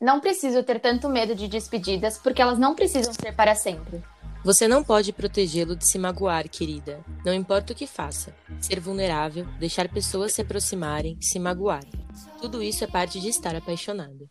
Não 0.00 0.18
preciso 0.18 0.62
ter 0.62 0.80
tanto 0.80 1.10
medo 1.10 1.34
de 1.34 1.46
despedidas, 1.46 2.16
porque 2.16 2.40
elas 2.40 2.58
não 2.58 2.74
precisam 2.74 3.12
ser 3.12 3.36
para 3.36 3.54
sempre. 3.54 4.02
Você 4.42 4.66
não 4.66 4.82
pode 4.82 5.12
protegê-lo 5.12 5.76
de 5.76 5.86
se 5.86 5.98
magoar, 5.98 6.48
querida. 6.48 7.04
Não 7.22 7.34
importa 7.34 7.74
o 7.74 7.76
que 7.76 7.86
faça. 7.86 8.34
Ser 8.58 8.80
vulnerável, 8.80 9.44
deixar 9.58 9.86
pessoas 9.90 10.32
se 10.32 10.40
aproximarem, 10.40 11.18
se 11.20 11.38
magoar. 11.38 11.84
Tudo 12.40 12.62
isso 12.62 12.82
é 12.82 12.86
parte 12.86 13.20
de 13.20 13.28
estar 13.28 13.54
apaixonado. 13.54 14.30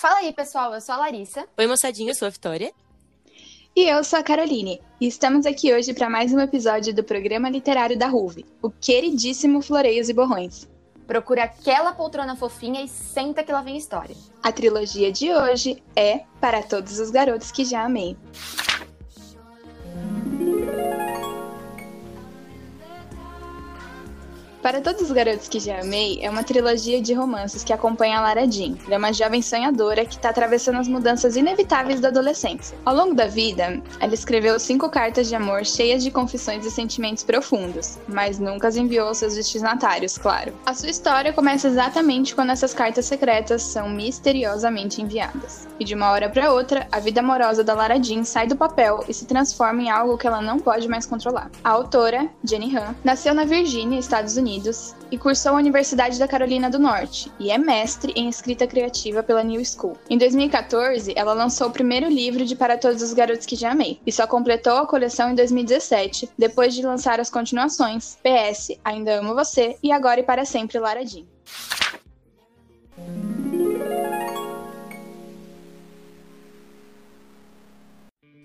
Fala 0.00 0.20
aí, 0.20 0.32
pessoal. 0.32 0.72
Eu 0.72 0.80
sou 0.80 0.94
a 0.94 0.98
Larissa. 0.98 1.46
Oi, 1.58 1.66
moçadinha, 1.66 2.12
eu 2.12 2.14
sou 2.14 2.24
a 2.24 2.30
Vitória. 2.30 2.72
E 3.76 3.82
eu 3.82 4.02
sou 4.02 4.18
a 4.18 4.22
Caroline, 4.22 4.80
e 4.98 5.06
estamos 5.06 5.44
aqui 5.44 5.74
hoje 5.74 5.92
para 5.92 6.08
mais 6.08 6.32
um 6.32 6.40
episódio 6.40 6.94
do 6.94 7.04
programa 7.04 7.50
literário 7.50 7.98
da 7.98 8.06
RUV, 8.06 8.46
o 8.62 8.70
queridíssimo 8.70 9.60
Floreios 9.60 10.08
e 10.08 10.14
Borrões. 10.14 10.66
Procura 11.06 11.44
aquela 11.44 11.92
poltrona 11.92 12.34
fofinha 12.34 12.82
e 12.82 12.88
senta 12.88 13.44
que 13.44 13.52
lá 13.52 13.60
vem 13.60 13.76
história. 13.76 14.16
A 14.42 14.50
trilogia 14.50 15.12
de 15.12 15.34
hoje 15.34 15.82
é 15.94 16.20
Para 16.40 16.62
Todos 16.62 16.98
os 16.98 17.10
Garotos 17.10 17.52
que 17.52 17.62
Já 17.62 17.84
Amei. 17.84 18.16
Para 24.62 24.82
Todos 24.82 25.00
os 25.00 25.10
Garotos 25.10 25.48
que 25.48 25.58
Já 25.58 25.80
Amei 25.80 26.18
é 26.20 26.28
uma 26.28 26.44
trilogia 26.44 27.00
de 27.00 27.14
romances 27.14 27.64
que 27.64 27.72
acompanha 27.72 28.18
a 28.18 28.20
Lara 28.20 28.50
Jean. 28.50 28.76
Ela 28.84 28.96
é 28.96 28.98
uma 28.98 29.12
jovem 29.12 29.40
sonhadora 29.40 30.04
que 30.04 30.16
está 30.16 30.28
atravessando 30.28 30.76
as 30.76 30.86
mudanças 30.86 31.34
inevitáveis 31.34 31.98
da 31.98 32.08
adolescência. 32.08 32.76
Ao 32.84 32.94
longo 32.94 33.14
da 33.14 33.26
vida, 33.26 33.82
ela 33.98 34.12
escreveu 34.12 34.60
cinco 34.60 34.90
cartas 34.90 35.28
de 35.28 35.34
amor 35.34 35.64
cheias 35.64 36.04
de 36.04 36.10
confissões 36.10 36.66
e 36.66 36.70
sentimentos 36.70 37.24
profundos, 37.24 37.98
mas 38.06 38.38
nunca 38.38 38.68
as 38.68 38.76
enviou 38.76 39.08
aos 39.08 39.16
seus 39.16 39.34
destinatários, 39.34 40.18
claro. 40.18 40.52
A 40.66 40.74
sua 40.74 40.90
história 40.90 41.32
começa 41.32 41.66
exatamente 41.66 42.34
quando 42.34 42.52
essas 42.52 42.74
cartas 42.74 43.06
secretas 43.06 43.62
são 43.62 43.88
misteriosamente 43.88 45.00
enviadas. 45.00 45.66
E 45.78 45.84
de 45.84 45.94
uma 45.94 46.10
hora 46.10 46.28
para 46.28 46.52
outra, 46.52 46.86
a 46.92 47.00
vida 47.00 47.20
amorosa 47.20 47.64
da 47.64 47.72
Lara 47.72 48.02
Jean 48.02 48.24
sai 48.24 48.46
do 48.46 48.56
papel 48.56 49.02
e 49.08 49.14
se 49.14 49.24
transforma 49.24 49.80
em 49.80 49.90
algo 49.90 50.18
que 50.18 50.26
ela 50.26 50.42
não 50.42 50.58
pode 50.58 50.86
mais 50.86 51.06
controlar. 51.06 51.50
A 51.64 51.70
autora, 51.70 52.28
Jenny 52.44 52.76
Han, 52.76 52.94
nasceu 53.02 53.32
na 53.32 53.44
Virgínia, 53.44 53.98
Estados 53.98 54.36
Unidos 54.36 54.49
Unidos 54.50 54.96
e 55.12 55.16
cursou 55.16 55.52
a 55.52 55.58
Universidade 55.58 56.18
da 56.18 56.26
Carolina 56.26 56.68
do 56.68 56.78
Norte 56.78 57.30
e 57.38 57.52
é 57.52 57.58
mestre 57.58 58.12
em 58.16 58.28
escrita 58.28 58.66
criativa 58.66 59.22
pela 59.22 59.44
New 59.44 59.64
School. 59.64 59.96
Em 60.08 60.18
2014, 60.18 61.12
ela 61.14 61.32
lançou 61.32 61.68
o 61.68 61.72
primeiro 61.72 62.08
livro 62.08 62.44
de 62.44 62.56
Para 62.56 62.76
Todos 62.76 63.00
os 63.00 63.12
Garotos 63.12 63.46
que 63.46 63.54
Já 63.54 63.70
Amei 63.70 64.00
e 64.04 64.10
só 64.10 64.26
completou 64.26 64.78
a 64.78 64.86
coleção 64.86 65.30
em 65.30 65.36
2017, 65.36 66.30
depois 66.36 66.74
de 66.74 66.82
lançar 66.82 67.20
as 67.20 67.30
continuações 67.30 68.18
PS, 68.24 68.76
Ainda 68.84 69.20
Amo 69.20 69.34
Você 69.34 69.76
e 69.80 69.92
Agora 69.92 70.18
e 70.18 70.24
Para 70.24 70.44
Sempre 70.44 70.80
Lara 70.80 71.04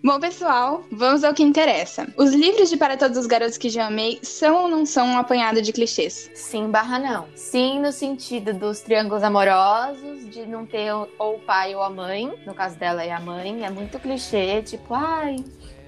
Bom, 0.05 0.19
pessoal, 0.19 0.83
vamos 0.91 1.23
ao 1.23 1.33
que 1.33 1.41
interessa. 1.41 2.07
Os 2.15 2.31
livros 2.31 2.69
de 2.69 2.77
Para 2.77 2.95
Todos 2.95 3.17
os 3.17 3.25
Garotos 3.25 3.57
que 3.57 3.71
Já 3.71 3.87
Amei 3.87 4.19
são 4.21 4.61
ou 4.61 4.67
não 4.67 4.85
são 4.85 5.07
um 5.07 5.17
apanhado 5.17 5.63
de 5.63 5.73
clichês? 5.73 6.29
Sim 6.35 6.69
barra 6.69 6.99
não. 6.99 7.25
Sim 7.33 7.79
no 7.79 7.91
sentido 7.91 8.53
dos 8.53 8.81
triângulos 8.81 9.23
amorosos, 9.23 10.29
de 10.29 10.45
não 10.45 10.63
ter 10.63 10.93
ou 10.93 11.07
o 11.17 11.39
pai 11.39 11.73
ou 11.73 11.81
a 11.81 11.89
mãe. 11.89 12.31
No 12.45 12.53
caso 12.53 12.77
dela 12.77 13.03
é 13.03 13.11
a 13.11 13.19
mãe. 13.19 13.65
É 13.65 13.69
muito 13.71 13.97
clichê, 13.97 14.61
tipo, 14.61 14.93
ai, 14.93 15.37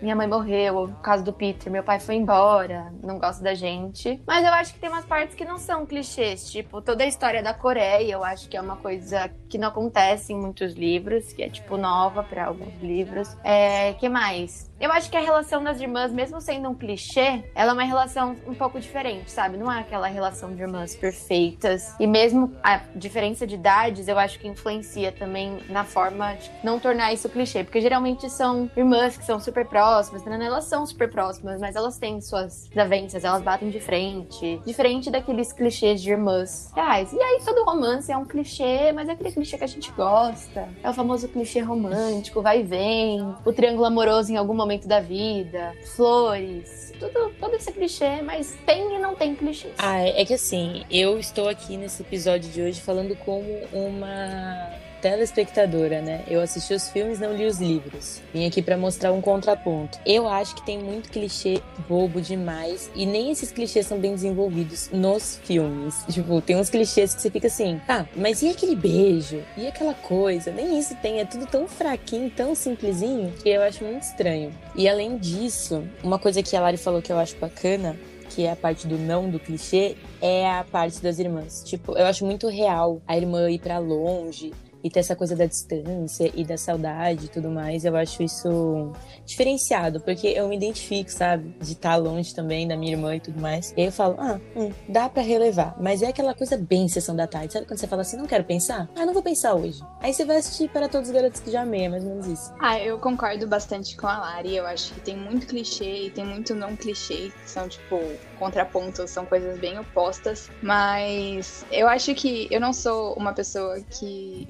minha 0.02 0.16
mãe 0.16 0.28
morreu, 0.28 0.88
no 0.88 0.96
caso 0.98 1.24
do 1.24 1.34
Peter, 1.34 1.72
meu 1.72 1.84
pai 1.84 2.00
foi 2.00 2.16
embora, 2.16 2.92
não 3.02 3.18
gosta 3.20 3.44
da 3.44 3.54
gente. 3.54 4.22
Mas 4.26 4.46
eu 4.46 4.54
acho 4.54 4.74
que 4.74 4.80
tem 4.80 4.90
umas 4.90 5.06
partes 5.06 5.36
que 5.36 5.46
não 5.46 5.58
são 5.58 5.86
clichês, 5.86 6.50
tipo, 6.52 6.82
toda 6.82 7.04
a 7.04 7.08
história 7.08 7.42
da 7.42 7.54
Coreia, 7.54 8.12
eu 8.12 8.24
acho 8.24 8.48
que 8.48 8.58
é 8.58 8.62
uma 8.62 8.78
coisa 8.78 9.30
que 9.50 9.58
não 9.58 9.70
acontece 9.70 10.34
em 10.34 10.40
muitos 10.40 10.74
livros, 10.74 11.34
que 11.34 11.44
é 11.44 11.50
tipo 11.50 11.78
nova 11.78 12.24
para 12.24 12.46
alguns 12.46 12.82
livros. 12.82 13.36
É, 13.44 13.94
que 13.94 14.10
mais? 14.10 14.67
Eu 14.80 14.92
acho 14.92 15.10
que 15.10 15.18
a 15.18 15.22
relação 15.22 15.64
das 15.64 15.82
irmãs, 15.82 16.12
mesmo 16.12 16.40
sendo 16.40 16.70
um 16.70 16.76
clichê, 16.76 17.44
ela 17.56 17.72
é 17.72 17.74
uma 17.74 17.84
relação 17.84 18.36
um 18.46 18.54
pouco 18.54 18.80
diferente, 18.80 19.32
sabe? 19.32 19.58
Não 19.58 19.72
é 19.72 19.80
aquela 19.80 20.08
relação 20.08 20.54
de 20.54 20.62
irmãs 20.62 20.96
perfeitas. 20.96 21.96
E 22.00 22.06
mesmo 22.06 22.54
a 22.64 22.82
diferença 22.96 23.48
de 23.48 23.56
idades, 23.56 24.08
eu 24.08 24.20
acho 24.20 24.38
que 24.38 24.48
influencia 24.48 25.12
também 25.12 25.58
na 25.70 25.84
forma 25.84 26.36
de 26.36 26.52
não 26.64 26.80
tornar 26.80 27.12
isso 27.12 27.28
clichê. 27.28 27.64
Porque 27.64 27.82
geralmente 27.82 28.30
são 28.30 28.70
irmãs 28.78 29.18
que 29.18 29.26
são 29.26 29.40
super 29.40 29.66
próximas, 29.66 30.24
né? 30.24 30.38
elas 30.46 30.66
são 30.66 30.86
super 30.86 31.10
próximas, 31.10 31.60
mas 31.60 31.76
elas 31.76 31.98
têm 31.98 32.22
suas 32.22 32.68
desavenças, 32.68 33.24
elas 33.24 33.42
batem 33.42 33.72
de 33.72 33.80
frente. 33.80 34.62
Diferente 34.64 35.10
daqueles 35.10 35.52
clichês 35.52 36.04
de 36.04 36.12
irmãs 36.12 36.72
reais. 36.76 37.12
E 37.12 37.20
aí 37.20 37.42
todo 37.44 37.66
romance 37.66 38.12
é 38.12 38.18
um 38.18 38.26
clichê, 38.26 38.92
mas 38.92 39.10
é 39.10 39.14
aquele 39.14 39.32
clichê 39.32 39.58
que 39.58 39.64
a 39.64 39.68
gente 39.68 39.92
gosta. 39.94 40.70
É 40.84 40.90
o 40.90 40.94
famoso 40.94 41.28
clichê 41.28 41.62
romântico, 41.62 42.44
vai 42.44 42.60
e 42.60 42.64
vem. 42.64 43.36
O 43.44 43.52
triângulo 43.52 43.86
amoroso 43.86 44.32
em 44.32 44.38
algum 44.38 44.67
momento 44.68 44.88
da 44.88 45.00
vida, 45.00 45.74
flores, 45.96 46.92
tudo, 47.00 47.32
todo 47.40 47.56
esse 47.56 47.72
clichê, 47.72 48.22
mas 48.22 48.54
tem 48.66 48.96
e 48.96 49.00
não 49.00 49.16
tem 49.16 49.34
clichês. 49.34 49.74
Ah, 49.78 50.02
é 50.02 50.26
que 50.26 50.34
assim, 50.34 50.84
eu 50.92 51.18
estou 51.18 51.48
aqui 51.48 51.78
nesse 51.78 52.02
episódio 52.02 52.52
de 52.52 52.62
hoje 52.62 52.82
falando 52.82 53.16
como 53.16 53.48
uma 53.72 54.74
telespectadora, 55.02 56.02
né? 56.02 56.24
Eu 56.28 56.42
assisti 56.42 56.74
os 56.74 56.90
filmes, 56.90 57.20
não 57.20 57.36
li 57.36 57.46
os 57.46 57.60
livros. 57.60 58.22
Vim 58.34 58.46
aqui 58.46 58.62
para 58.62 58.78
mostrar 58.78 59.12
um 59.12 59.22
contraponto. 59.22 60.00
Eu 60.06 60.28
acho 60.28 60.56
que 60.56 60.66
tem 60.66 60.80
muito 60.80 61.10
clichê 61.10 61.62
bobo 61.88 62.22
demais 62.22 62.90
e 62.96 63.06
nem 63.06 63.32
esses 63.32 63.52
clichês 63.52 63.86
são 63.86 64.00
bem 64.00 64.14
desenvolvidos 64.14 64.90
nos 64.92 65.40
filmes. 65.44 66.04
Tipo, 66.10 66.42
tem 66.42 66.56
uns 66.56 66.70
clichês 66.70 67.16
que 67.16 67.22
você 67.22 67.30
fica 67.30 67.48
assim, 67.48 67.80
ah, 67.88 68.06
mas 68.16 68.42
e 68.42 68.50
aquele 68.50 68.76
beijo? 68.76 69.42
E 69.56 69.68
aquela 69.68 69.94
coisa? 69.94 70.52
Nem 70.52 70.78
isso 70.80 70.96
tem, 71.02 71.20
é 71.20 71.26
tudo 71.26 71.46
tão 71.46 71.68
fraquinho, 71.68 72.30
tão 72.30 72.56
simplesinho, 72.56 73.32
que 73.42 73.50
eu 73.50 73.62
acho 73.62 73.84
muito 73.84 74.04
estranho. 74.04 74.54
E 74.76 74.88
além 74.88 75.18
disso, 75.18 75.84
uma 76.04 76.20
coisa 76.20 76.44
que 76.44 76.56
a 76.56 76.62
Lari 76.62 76.78
falou 76.78 77.02
que 77.02 77.12
eu 77.12 77.20
acho 77.20 77.36
bacana 77.38 77.96
que 78.30 78.46
é 78.46 78.52
a 78.52 78.56
parte 78.56 78.88
do 78.88 78.98
não 78.98 79.30
do 79.30 79.40
clichê, 79.40 79.96
é 80.22 80.50
a 80.50 80.64
parte 80.64 81.02
das 81.02 81.18
irmãs. 81.18 81.64
Tipo, 81.66 81.98
eu 81.98 82.06
acho 82.06 82.26
muito 82.26 82.48
real 82.48 83.02
a 83.08 83.18
irmã 83.18 83.50
ir 83.50 83.60
para 83.60 83.80
longe, 83.80 84.54
e 84.88 84.90
ter 84.90 85.02
essa 85.02 85.16
coisa 85.16 85.36
da 85.36 85.46
distância 85.46 86.32
e 86.34 86.46
da 86.46 86.58
saudade 86.58 87.26
e 87.26 87.28
tudo 87.28 87.50
mais, 87.50 87.84
eu 87.84 87.96
acho 87.96 88.24
isso 88.24 88.92
diferenciado, 89.26 90.00
porque 90.00 90.28
eu 90.28 90.48
me 90.48 90.56
identifico, 90.56 91.12
sabe? 91.12 91.54
De 91.60 91.74
estar 91.74 91.98
longe 91.98 92.34
também 92.34 92.66
da 92.68 92.78
minha 92.78 92.94
irmã 92.94 93.16
e 93.16 93.20
tudo 93.20 93.40
mais. 93.40 93.74
E 93.76 93.82
aí 93.82 93.88
eu 93.88 93.92
falo, 93.92 94.16
ah, 94.18 94.40
hum, 94.56 94.72
dá 94.88 95.10
para 95.10 95.22
relevar. 95.22 95.76
Mas 95.80 96.02
é 96.02 96.08
aquela 96.08 96.34
coisa 96.34 96.58
bem 96.58 96.88
sessão 96.88 97.16
da 97.16 97.28
tarde. 97.28 97.52
Sabe 97.52 97.66
quando 97.66 97.80
você 97.80 97.88
fala 97.88 98.02
assim, 98.02 98.16
não 98.16 98.26
quero 98.26 98.46
pensar? 98.46 98.90
Ah, 98.96 99.06
não 99.06 99.14
vou 99.14 99.22
pensar 99.22 99.54
hoje. 99.54 99.82
Aí 100.00 100.14
você 100.14 100.24
vai 100.24 100.38
assistir 100.38 100.70
para 100.70 100.88
todos 100.88 101.10
os 101.10 101.14
garotos 101.14 101.42
que 101.42 101.52
já 101.52 101.62
amei, 101.64 101.84
é 101.84 101.90
mais 101.90 102.04
ou 102.04 102.10
menos 102.12 102.28
isso. 102.28 102.54
Ah, 102.60 102.80
eu 102.80 102.98
concordo 102.98 103.46
bastante 103.46 103.98
com 103.98 104.08
a 104.08 104.18
Lari. 104.18 104.56
Eu 104.56 104.66
acho 104.66 104.94
que 104.94 105.02
tem 105.02 105.18
muito 105.18 105.48
clichê 105.48 106.06
e 106.06 106.12
tem 106.12 106.26
muito 106.26 106.56
não 106.56 106.78
clichê, 106.78 107.30
que 107.44 107.50
são, 107.50 107.68
tipo, 107.68 108.00
contrapontos, 108.40 109.12
são 109.12 109.26
coisas 109.26 109.60
bem 109.60 109.78
opostas. 109.78 110.50
Mas 110.62 111.66
eu 111.72 111.90
acho 111.90 112.16
que 112.16 112.48
eu 112.50 112.62
não 112.62 112.72
sou 112.72 113.14
uma 113.16 113.34
pessoa 113.34 113.82
que 113.82 114.48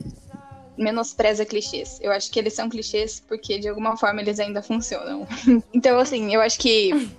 menospreza 0.78 1.46
clichês. 1.46 2.00
Eu 2.02 2.12
acho 2.12 2.32
que 2.32 2.40
eles 2.40 2.54
são 2.54 2.70
clichês 2.70 3.22
porque 3.28 3.60
de 3.60 3.68
alguma 3.68 3.98
forma 3.98 4.22
eles 4.22 4.40
ainda 4.40 4.62
funcionam. 4.62 5.28
então, 5.74 6.00
assim, 6.00 6.34
eu 6.34 6.42
acho 6.42 6.60
que 6.60 7.10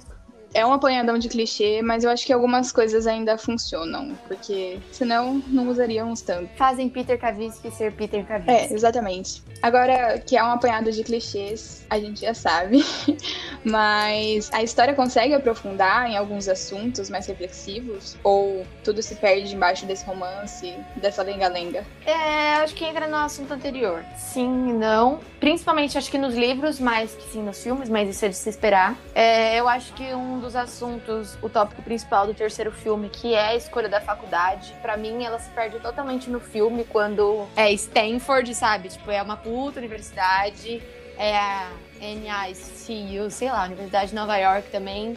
é 0.54 0.64
um 0.64 0.72
apanhadão 0.72 1.18
de 1.18 1.28
clichê, 1.28 1.82
mas 1.82 2.04
eu 2.04 2.10
acho 2.10 2.26
que 2.26 2.32
algumas 2.32 2.72
coisas 2.72 3.06
ainda 3.06 3.36
funcionam, 3.36 4.16
porque 4.26 4.78
senão 4.90 5.42
não 5.46 5.68
usaríamos 5.68 6.22
tanto. 6.22 6.50
Fazem 6.56 6.88
Peter 6.88 7.18
Kavinsky 7.18 7.70
ser 7.70 7.92
Peter 7.92 8.24
Kavinsky. 8.26 8.72
É, 8.72 8.74
exatamente. 8.74 9.42
Agora, 9.62 10.18
que 10.18 10.36
é 10.36 10.42
um 10.42 10.50
apanhado 10.50 10.90
de 10.92 11.02
clichês, 11.02 11.84
a 11.90 11.98
gente 11.98 12.20
já 12.20 12.34
sabe, 12.34 12.84
mas 13.64 14.50
a 14.52 14.62
história 14.62 14.94
consegue 14.94 15.34
aprofundar 15.34 16.08
em 16.10 16.16
alguns 16.16 16.48
assuntos 16.48 17.10
mais 17.10 17.26
reflexivos? 17.26 18.16
Ou 18.22 18.64
tudo 18.84 19.02
se 19.02 19.14
perde 19.16 19.54
embaixo 19.54 19.86
desse 19.86 20.04
romance, 20.04 20.74
dessa 20.96 21.22
lenga-lenga? 21.22 21.84
É, 22.06 22.54
acho 22.62 22.74
que 22.74 22.84
entra 22.84 23.06
no 23.06 23.16
assunto 23.16 23.52
anterior. 23.52 24.04
Sim 24.16 24.70
e 24.70 24.72
não. 24.72 25.20
Principalmente, 25.40 25.96
acho 25.96 26.10
que 26.10 26.18
nos 26.18 26.34
livros, 26.34 26.80
mais 26.80 27.14
que 27.14 27.22
sim 27.30 27.42
nos 27.42 27.62
filmes, 27.62 27.88
mas 27.88 28.08
isso 28.08 28.24
é 28.24 28.28
de 28.28 28.34
se 28.34 28.48
esperar. 28.48 28.96
É, 29.14 29.58
eu 29.58 29.68
acho 29.68 29.92
que 29.94 30.12
um 30.14 30.40
dos 30.40 30.56
assuntos, 30.56 31.38
o 31.40 31.48
tópico 31.48 31.80
principal 31.82 32.26
do 32.26 32.34
terceiro 32.34 32.72
filme, 32.72 33.08
que 33.08 33.34
é 33.34 33.48
a 33.48 33.54
escolha 33.54 33.88
da 33.88 34.00
faculdade, 34.00 34.74
para 34.82 34.96
mim 34.96 35.24
ela 35.24 35.38
se 35.38 35.48
perde 35.50 35.78
totalmente 35.78 36.28
no 36.28 36.40
filme 36.40 36.84
quando 36.84 37.46
é 37.54 37.72
Stanford, 37.72 38.52
sabe? 38.54 38.88
Tipo, 38.88 39.10
é 39.10 39.22
uma 39.22 39.36
puta 39.36 39.78
universidade, 39.78 40.82
é 41.16 41.36
a 41.36 41.70
NICU, 42.00 43.30
sei 43.30 43.48
lá, 43.48 43.64
Universidade 43.64 44.10
de 44.10 44.14
Nova 44.16 44.36
York 44.36 44.70
também. 44.70 45.16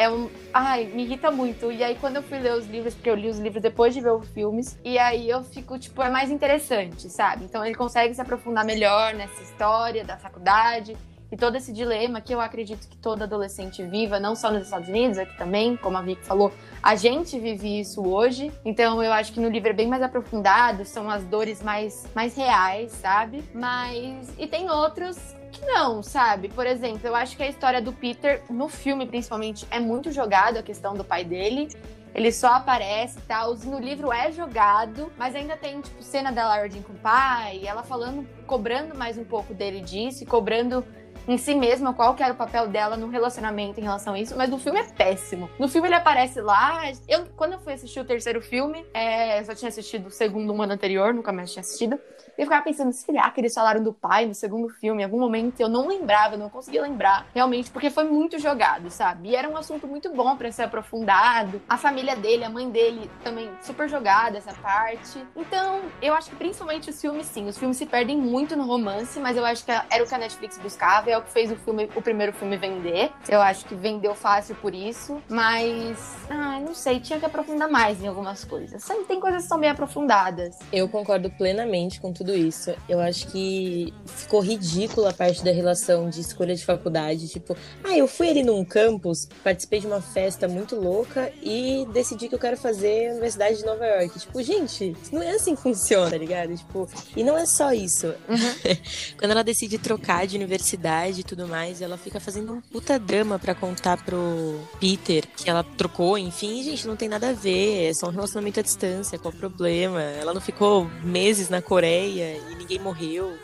É 0.00 0.08
um. 0.08 0.30
Ai, 0.52 0.86
me 0.86 1.04
irrita 1.04 1.30
muito. 1.30 1.70
E 1.70 1.84
aí, 1.84 1.94
quando 2.00 2.16
eu 2.16 2.22
fui 2.22 2.38
ler 2.38 2.54
os 2.54 2.66
livros, 2.66 2.94
porque 2.94 3.10
eu 3.10 3.14
li 3.14 3.28
os 3.28 3.38
livros 3.38 3.62
depois 3.62 3.92
de 3.92 4.00
ver 4.00 4.12
os 4.12 4.26
filmes, 4.30 4.78
e 4.82 4.98
aí 4.98 5.28
eu 5.28 5.44
fico, 5.44 5.78
tipo, 5.78 6.02
é 6.02 6.08
mais 6.08 6.30
interessante, 6.30 7.10
sabe? 7.10 7.44
Então 7.44 7.62
ele 7.62 7.74
consegue 7.74 8.14
se 8.14 8.20
aprofundar 8.20 8.64
melhor 8.64 9.12
nessa 9.12 9.42
história 9.42 10.02
da 10.02 10.16
faculdade 10.16 10.96
e 11.30 11.36
todo 11.36 11.54
esse 11.54 11.72
dilema 11.72 12.20
que 12.20 12.34
eu 12.34 12.40
acredito 12.40 12.88
que 12.88 12.96
todo 12.96 13.22
adolescente 13.22 13.84
viva, 13.84 14.18
não 14.18 14.34
só 14.34 14.50
nos 14.50 14.64
Estados 14.64 14.88
Unidos, 14.88 15.16
aqui 15.16 15.36
também, 15.36 15.76
como 15.76 15.96
a 15.96 16.02
Vicky 16.02 16.24
falou, 16.24 16.52
a 16.82 16.96
gente 16.96 17.38
vive 17.38 17.78
isso 17.78 18.02
hoje. 18.04 18.50
Então 18.64 19.02
eu 19.02 19.12
acho 19.12 19.32
que 19.32 19.38
no 19.38 19.48
livro 19.48 19.68
é 19.68 19.74
bem 19.74 19.86
mais 19.86 20.02
aprofundado, 20.02 20.84
são 20.84 21.10
as 21.10 21.22
dores 21.24 21.62
mais, 21.62 22.06
mais 22.14 22.34
reais, 22.34 22.90
sabe? 22.92 23.44
Mas. 23.54 24.32
E 24.38 24.46
tem 24.46 24.70
outros 24.70 25.36
que 25.60 25.66
não, 25.66 26.02
sabe? 26.02 26.48
Por 26.48 26.66
exemplo, 26.66 27.06
eu 27.06 27.14
acho 27.14 27.36
que 27.36 27.42
a 27.42 27.48
história 27.48 27.80
do 27.80 27.92
Peter, 27.92 28.42
no 28.48 28.68
filme 28.68 29.06
principalmente, 29.06 29.66
é 29.70 29.78
muito 29.78 30.10
jogado 30.10 30.56
a 30.56 30.62
questão 30.62 30.94
do 30.94 31.04
pai 31.04 31.24
dele. 31.24 31.68
Ele 32.12 32.32
só 32.32 32.54
aparece 32.54 33.18
e 33.18 33.22
tal. 33.22 33.54
No 33.54 33.78
livro 33.78 34.12
é 34.12 34.32
jogado, 34.32 35.12
mas 35.16 35.36
ainda 35.36 35.56
tem, 35.56 35.80
tipo, 35.80 36.02
cena 36.02 36.32
da 36.32 36.48
Lara 36.48 36.68
Jean 36.68 36.82
com 36.82 36.92
o 36.92 36.96
pai, 36.96 37.60
ela 37.64 37.82
falando, 37.82 38.26
cobrando 38.46 38.96
mais 38.96 39.16
um 39.16 39.24
pouco 39.24 39.54
dele 39.54 39.80
disso, 39.80 40.24
e 40.24 40.26
cobrando 40.26 40.84
em 41.30 41.38
si 41.38 41.54
mesma 41.54 41.94
qual 41.94 42.16
que 42.16 42.24
era 42.24 42.32
o 42.32 42.36
papel 42.36 42.66
dela 42.66 42.96
no 42.96 43.08
relacionamento 43.08 43.78
em 43.78 43.84
relação 43.84 44.14
a 44.14 44.18
isso, 44.18 44.36
mas 44.36 44.50
no 44.50 44.58
filme 44.58 44.80
é 44.80 44.82
péssimo. 44.82 45.48
No 45.60 45.68
filme 45.68 45.86
ele 45.86 45.94
aparece 45.94 46.40
lá. 46.40 46.82
Eu, 47.06 47.24
quando 47.36 47.52
eu 47.52 47.60
fui 47.60 47.72
assistir 47.72 48.00
o 48.00 48.04
terceiro 48.04 48.42
filme, 48.42 48.84
é, 48.92 49.38
eu 49.38 49.44
só 49.44 49.54
tinha 49.54 49.68
assistido 49.68 50.08
o 50.08 50.10
segundo 50.10 50.52
um 50.52 50.60
ano 50.60 50.72
anterior, 50.72 51.14
nunca 51.14 51.32
mais 51.32 51.52
tinha 51.52 51.60
assistido. 51.60 52.00
E 52.36 52.42
eu 52.42 52.46
ficava 52.46 52.64
pensando, 52.64 52.92
será 52.92 53.30
que 53.30 53.40
eles 53.40 53.54
falaram 53.54 53.80
do 53.80 53.92
pai 53.92 54.26
no 54.26 54.34
segundo 54.34 54.68
filme? 54.70 55.02
Em 55.02 55.04
algum 55.04 55.20
momento 55.20 55.60
eu 55.60 55.68
não 55.68 55.86
lembrava, 55.86 56.34
eu 56.34 56.38
não 56.38 56.50
conseguia 56.50 56.82
lembrar, 56.82 57.28
realmente, 57.32 57.70
porque 57.70 57.90
foi 57.90 58.04
muito 58.04 58.36
jogado, 58.40 58.90
sabe? 58.90 59.28
E 59.28 59.36
era 59.36 59.48
um 59.48 59.56
assunto 59.56 59.86
muito 59.86 60.12
bom 60.12 60.36
para 60.36 60.50
ser 60.50 60.64
aprofundado. 60.64 61.62
A 61.68 61.76
família 61.76 62.16
dele, 62.16 62.42
a 62.42 62.50
mãe 62.50 62.68
dele, 62.68 63.08
também 63.22 63.48
super 63.62 63.88
jogada 63.88 64.36
essa 64.36 64.52
parte. 64.54 65.24
Então, 65.36 65.82
eu 66.02 66.12
acho 66.12 66.30
que 66.30 66.34
principalmente 66.36 66.90
os 66.90 67.00
filmes, 67.00 67.26
sim. 67.26 67.46
Os 67.46 67.56
filmes 67.56 67.76
se 67.76 67.86
perdem 67.86 68.16
muito 68.16 68.56
no 68.56 68.66
romance, 68.66 69.20
mas 69.20 69.36
eu 69.36 69.44
acho 69.44 69.64
que 69.64 69.70
era 69.70 70.02
o 70.02 70.06
que 70.08 70.14
a 70.14 70.18
Netflix 70.18 70.58
buscava, 70.58 71.08
é 71.08 71.19
o 71.20 71.22
que 71.22 71.30
fez 71.32 71.50
o 71.50 71.56
filme, 71.56 71.88
o 71.94 72.02
primeiro 72.02 72.32
filme 72.32 72.56
vender. 72.56 73.10
Eu 73.28 73.40
acho 73.40 73.64
que 73.64 73.74
vendeu 73.74 74.14
fácil 74.14 74.54
por 74.56 74.74
isso, 74.74 75.22
mas, 75.28 75.98
ah, 76.28 76.60
não 76.60 76.74
sei, 76.74 77.00
tinha 77.00 77.18
que 77.18 77.26
aprofundar 77.26 77.70
mais 77.70 78.02
em 78.02 78.08
algumas 78.08 78.44
coisas. 78.44 78.82
Sempre 78.82 79.04
tem 79.04 79.20
coisas 79.20 79.42
que 79.42 79.48
são 79.48 79.58
bem 79.58 79.70
aprofundadas. 79.70 80.56
Eu 80.72 80.88
concordo 80.88 81.30
plenamente 81.30 82.00
com 82.00 82.12
tudo 82.12 82.34
isso. 82.34 82.74
Eu 82.88 83.00
acho 83.00 83.28
que 83.28 83.92
ficou 84.06 84.40
ridícula 84.40 85.10
a 85.10 85.12
parte 85.12 85.44
da 85.44 85.52
relação 85.52 86.08
de 86.08 86.20
escolha 86.20 86.54
de 86.54 86.64
faculdade. 86.64 87.28
Tipo, 87.28 87.56
ah, 87.84 87.96
eu 87.96 88.06
fui 88.06 88.28
ali 88.28 88.42
num 88.42 88.64
campus, 88.64 89.28
participei 89.44 89.80
de 89.80 89.86
uma 89.86 90.00
festa 90.00 90.48
muito 90.48 90.76
louca 90.76 91.32
e 91.42 91.86
decidi 91.92 92.28
que 92.28 92.34
eu 92.34 92.38
quero 92.38 92.56
fazer 92.56 93.08
a 93.08 93.10
Universidade 93.12 93.58
de 93.58 93.64
Nova 93.64 93.86
York. 93.86 94.18
Tipo, 94.18 94.42
gente, 94.42 94.96
não 95.12 95.22
é 95.22 95.32
assim 95.32 95.54
que 95.54 95.62
funciona, 95.62 96.10
tá 96.10 96.18
ligado? 96.18 96.56
Tipo, 96.56 96.88
e 97.16 97.22
não 97.22 97.36
é 97.36 97.46
só 97.46 97.72
isso. 97.72 98.06
Uhum. 98.28 98.76
Quando 99.18 99.30
ela 99.30 99.44
decide 99.44 99.78
trocar 99.78 100.26
de 100.26 100.36
universidade 100.36 101.09
e 101.18 101.22
tudo 101.22 101.48
mais, 101.48 101.80
ela 101.82 101.96
fica 101.96 102.20
fazendo 102.20 102.52
um 102.52 102.60
puta 102.60 102.98
drama 102.98 103.38
para 103.38 103.54
contar 103.54 104.02
pro 104.04 104.60
Peter 104.78 105.26
que 105.26 105.48
ela 105.48 105.64
trocou, 105.64 106.18
enfim, 106.18 106.62
gente, 106.62 106.86
não 106.86 106.96
tem 106.96 107.08
nada 107.08 107.30
a 107.30 107.32
ver, 107.32 107.90
é 107.90 107.94
só 107.94 108.08
um 108.08 108.10
relacionamento 108.10 108.60
à 108.60 108.62
distância, 108.62 109.18
qual 109.18 109.32
o 109.32 109.36
problema? 109.36 110.00
Ela 110.00 110.34
não 110.34 110.40
ficou 110.40 110.84
meses 111.02 111.48
na 111.48 111.62
Coreia 111.62 112.36
e 112.36 112.54
ninguém 112.56 112.78
morreu? 112.78 113.36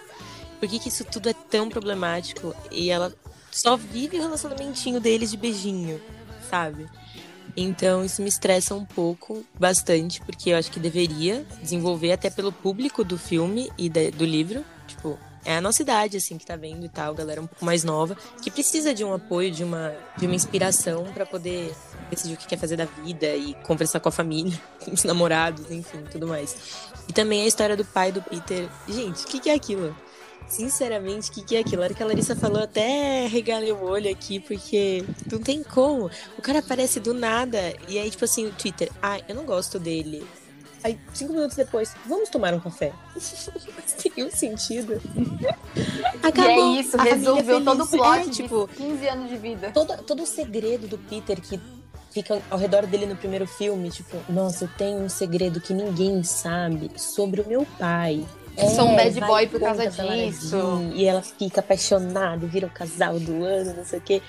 Por 0.58 0.68
que, 0.68 0.78
que 0.78 0.88
isso 0.88 1.04
tudo 1.04 1.28
é 1.28 1.34
tão 1.34 1.68
problemático? 1.68 2.54
E 2.70 2.90
ela 2.90 3.12
só 3.50 3.76
vive 3.76 4.18
o 4.18 4.22
relacionamentinho 4.22 5.00
deles 5.00 5.30
de 5.30 5.36
beijinho, 5.36 6.00
sabe? 6.48 6.86
Então 7.56 8.04
isso 8.04 8.20
me 8.20 8.28
estressa 8.28 8.74
um 8.74 8.84
pouco, 8.84 9.44
bastante, 9.58 10.20
porque 10.20 10.50
eu 10.50 10.56
acho 10.58 10.70
que 10.70 10.78
deveria 10.78 11.46
desenvolver 11.62 12.12
até 12.12 12.28
pelo 12.28 12.52
público 12.52 13.02
do 13.02 13.16
filme 13.16 13.70
e 13.78 13.88
do 13.88 14.24
livro. 14.24 14.64
Tipo, 14.86 15.18
é 15.46 15.56
a 15.56 15.60
nossa 15.60 15.80
idade, 15.80 16.16
assim, 16.16 16.36
que 16.36 16.44
tá 16.44 16.56
vendo 16.56 16.84
e 16.84 16.88
tal, 16.88 17.14
galera 17.14 17.40
um 17.40 17.46
pouco 17.46 17.64
mais 17.64 17.84
nova, 17.84 18.16
que 18.42 18.50
precisa 18.50 18.92
de 18.92 19.04
um 19.04 19.14
apoio, 19.14 19.50
de 19.50 19.62
uma, 19.62 19.94
de 20.18 20.26
uma 20.26 20.34
inspiração 20.34 21.04
para 21.14 21.24
poder 21.24 21.72
decidir 22.10 22.34
o 22.34 22.36
que 22.36 22.48
quer 22.48 22.58
fazer 22.58 22.76
da 22.76 22.84
vida 22.84 23.28
e 23.34 23.54
conversar 23.62 24.00
com 24.00 24.08
a 24.08 24.12
família, 24.12 24.60
com 24.84 24.92
os 24.92 25.04
namorados, 25.04 25.70
enfim, 25.70 26.02
tudo 26.10 26.26
mais. 26.26 26.90
E 27.08 27.12
também 27.12 27.42
a 27.42 27.46
história 27.46 27.76
do 27.76 27.84
pai 27.84 28.10
do 28.10 28.20
Peter. 28.20 28.68
Gente, 28.88 29.24
o 29.24 29.28
que, 29.28 29.38
que 29.38 29.48
é 29.48 29.54
aquilo? 29.54 29.96
Sinceramente, 30.48 31.30
o 31.30 31.32
que, 31.32 31.42
que 31.42 31.56
é 31.56 31.60
aquilo? 31.60 31.82
A 31.82 31.84
hora 31.86 31.94
que 31.94 32.02
a 32.02 32.06
Larissa 32.06 32.34
falou, 32.34 32.62
até 32.62 33.26
regalei 33.28 33.70
o 33.70 33.82
olho 33.82 34.10
aqui, 34.10 34.40
porque 34.40 35.04
não 35.30 35.40
tem 35.40 35.62
como. 35.62 36.10
O 36.36 36.42
cara 36.42 36.58
aparece 36.58 36.98
do 36.98 37.14
nada, 37.14 37.72
e 37.88 37.98
aí, 37.98 38.10
tipo 38.10 38.24
assim, 38.24 38.46
o 38.46 38.52
Twitter, 38.52 38.90
ah, 39.00 39.20
eu 39.28 39.34
não 39.34 39.44
gosto 39.44 39.78
dele. 39.78 40.26
Aí, 40.86 40.96
cinco 41.12 41.32
minutos 41.32 41.56
depois, 41.56 41.96
vamos 42.06 42.28
tomar 42.28 42.54
um 42.54 42.60
café. 42.60 42.92
Tem 44.14 44.24
um 44.24 44.30
sentido. 44.30 45.02
Acabou. 46.22 46.74
E 46.74 46.78
é 46.78 46.80
isso, 46.80 46.96
resolveu 46.96 47.64
todo 47.64 47.82
o 47.82 47.88
plot 47.88 48.28
é, 48.28 48.30
tipo, 48.30 48.68
15 48.68 49.08
anos 49.08 49.28
de 49.28 49.36
vida. 49.36 49.72
Todo, 49.74 49.96
todo 50.04 50.22
o 50.22 50.26
segredo 50.26 50.86
do 50.86 50.96
Peter 50.96 51.40
que 51.40 51.60
fica 52.12 52.40
ao 52.48 52.56
redor 52.56 52.86
dele 52.86 53.04
no 53.04 53.16
primeiro 53.16 53.48
filme, 53.48 53.90
tipo, 53.90 54.16
nossa, 54.28 54.66
eu 54.66 54.68
tenho 54.78 54.98
um 54.98 55.08
segredo 55.08 55.60
que 55.60 55.74
ninguém 55.74 56.22
sabe 56.22 56.88
sobre 56.96 57.40
o 57.40 57.48
meu 57.48 57.66
pai. 57.80 58.24
É, 58.56 58.68
Sou 58.68 58.86
um 58.86 58.94
bad 58.94 59.20
boy 59.22 59.48
por 59.48 59.58
causa 59.58 59.90
disso. 59.90 60.56
E 60.94 61.04
ela 61.04 61.20
fica 61.20 61.58
apaixonada, 61.58 62.46
vira 62.46 62.68
o 62.68 62.70
casal 62.70 63.18
do 63.18 63.44
ano, 63.44 63.74
não 63.74 63.84
sei 63.84 63.98
o 63.98 64.02
quê. 64.02 64.22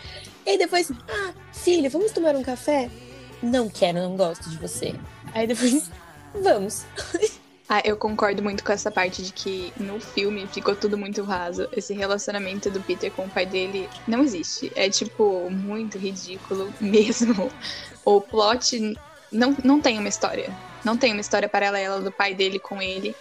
E 0.43 0.49
aí 0.49 0.57
depois, 0.57 0.91
ah, 1.07 1.33
filho, 1.53 1.87
vamos 1.91 2.11
tomar 2.11 2.35
um 2.35 2.41
café? 2.41 2.89
Não 3.43 3.69
quero, 3.69 3.99
não 3.99 4.17
gosto 4.17 4.49
de 4.49 4.57
você. 4.57 4.95
Aí 5.35 5.45
depois, 5.45 5.91
vamos. 6.41 6.85
Ah, 7.69 7.81
eu 7.83 7.97
concordo 7.97 8.41
muito 8.41 8.63
com 8.63 8.71
essa 8.71 8.89
parte 8.89 9.21
de 9.21 9.33
que 9.33 9.73
no 9.75 9.99
filme 9.99 10.47
ficou 10.47 10.73
tudo 10.73 10.97
muito 10.97 11.21
raso. 11.21 11.67
Esse 11.73 11.93
relacionamento 11.93 12.69
do 12.69 12.79
Peter 12.79 13.11
com 13.11 13.25
o 13.25 13.29
pai 13.29 13.45
dele 13.45 13.89
não 14.07 14.23
existe. 14.23 14.71
É, 14.73 14.89
tipo, 14.89 15.49
muito 15.49 15.97
ridículo 15.97 16.73
mesmo. 16.79 17.51
O 18.05 18.21
plot 18.21 18.95
não, 19.29 19.53
não 19.65 19.81
tem 19.81 19.99
uma 19.99 20.07
história. 20.07 20.49
Não 20.85 20.95
tem 20.95 21.11
uma 21.11 21.19
história 21.19 21.49
paralela 21.49 21.99
do 21.99 22.09
pai 22.09 22.33
dele 22.33 22.57
com 22.57 22.81
ele. 22.81 23.13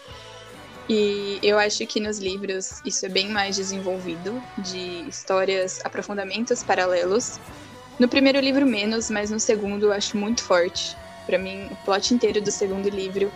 E 0.89 1.41
eu 1.43 1.59
acho 1.59 1.85
que 1.85 1.99
nos 1.99 2.21
livros 2.21 2.81
isso 2.85 3.05
é 3.05 3.09
bem 3.09 3.29
mais 3.29 3.57
desenvolvido, 3.57 4.41
de 4.59 5.09
histórias, 5.09 5.81
aprofundamentos 5.85 6.63
paralelos. 6.63 7.41
No 7.99 8.07
primeiro 8.07 8.39
livro 8.39 8.65
menos, 8.65 9.11
mas 9.11 9.29
no 9.33 9.41
segundo 9.41 9.87
eu 9.87 9.93
acho 9.93 10.17
muito 10.17 10.45
forte. 10.45 10.97
Para 11.27 11.39
mim, 11.39 11.67
o 11.71 11.77
plot 11.85 12.15
inteiro 12.15 12.41
do 12.41 12.51
segundo 12.51 12.89
livro 12.89 13.31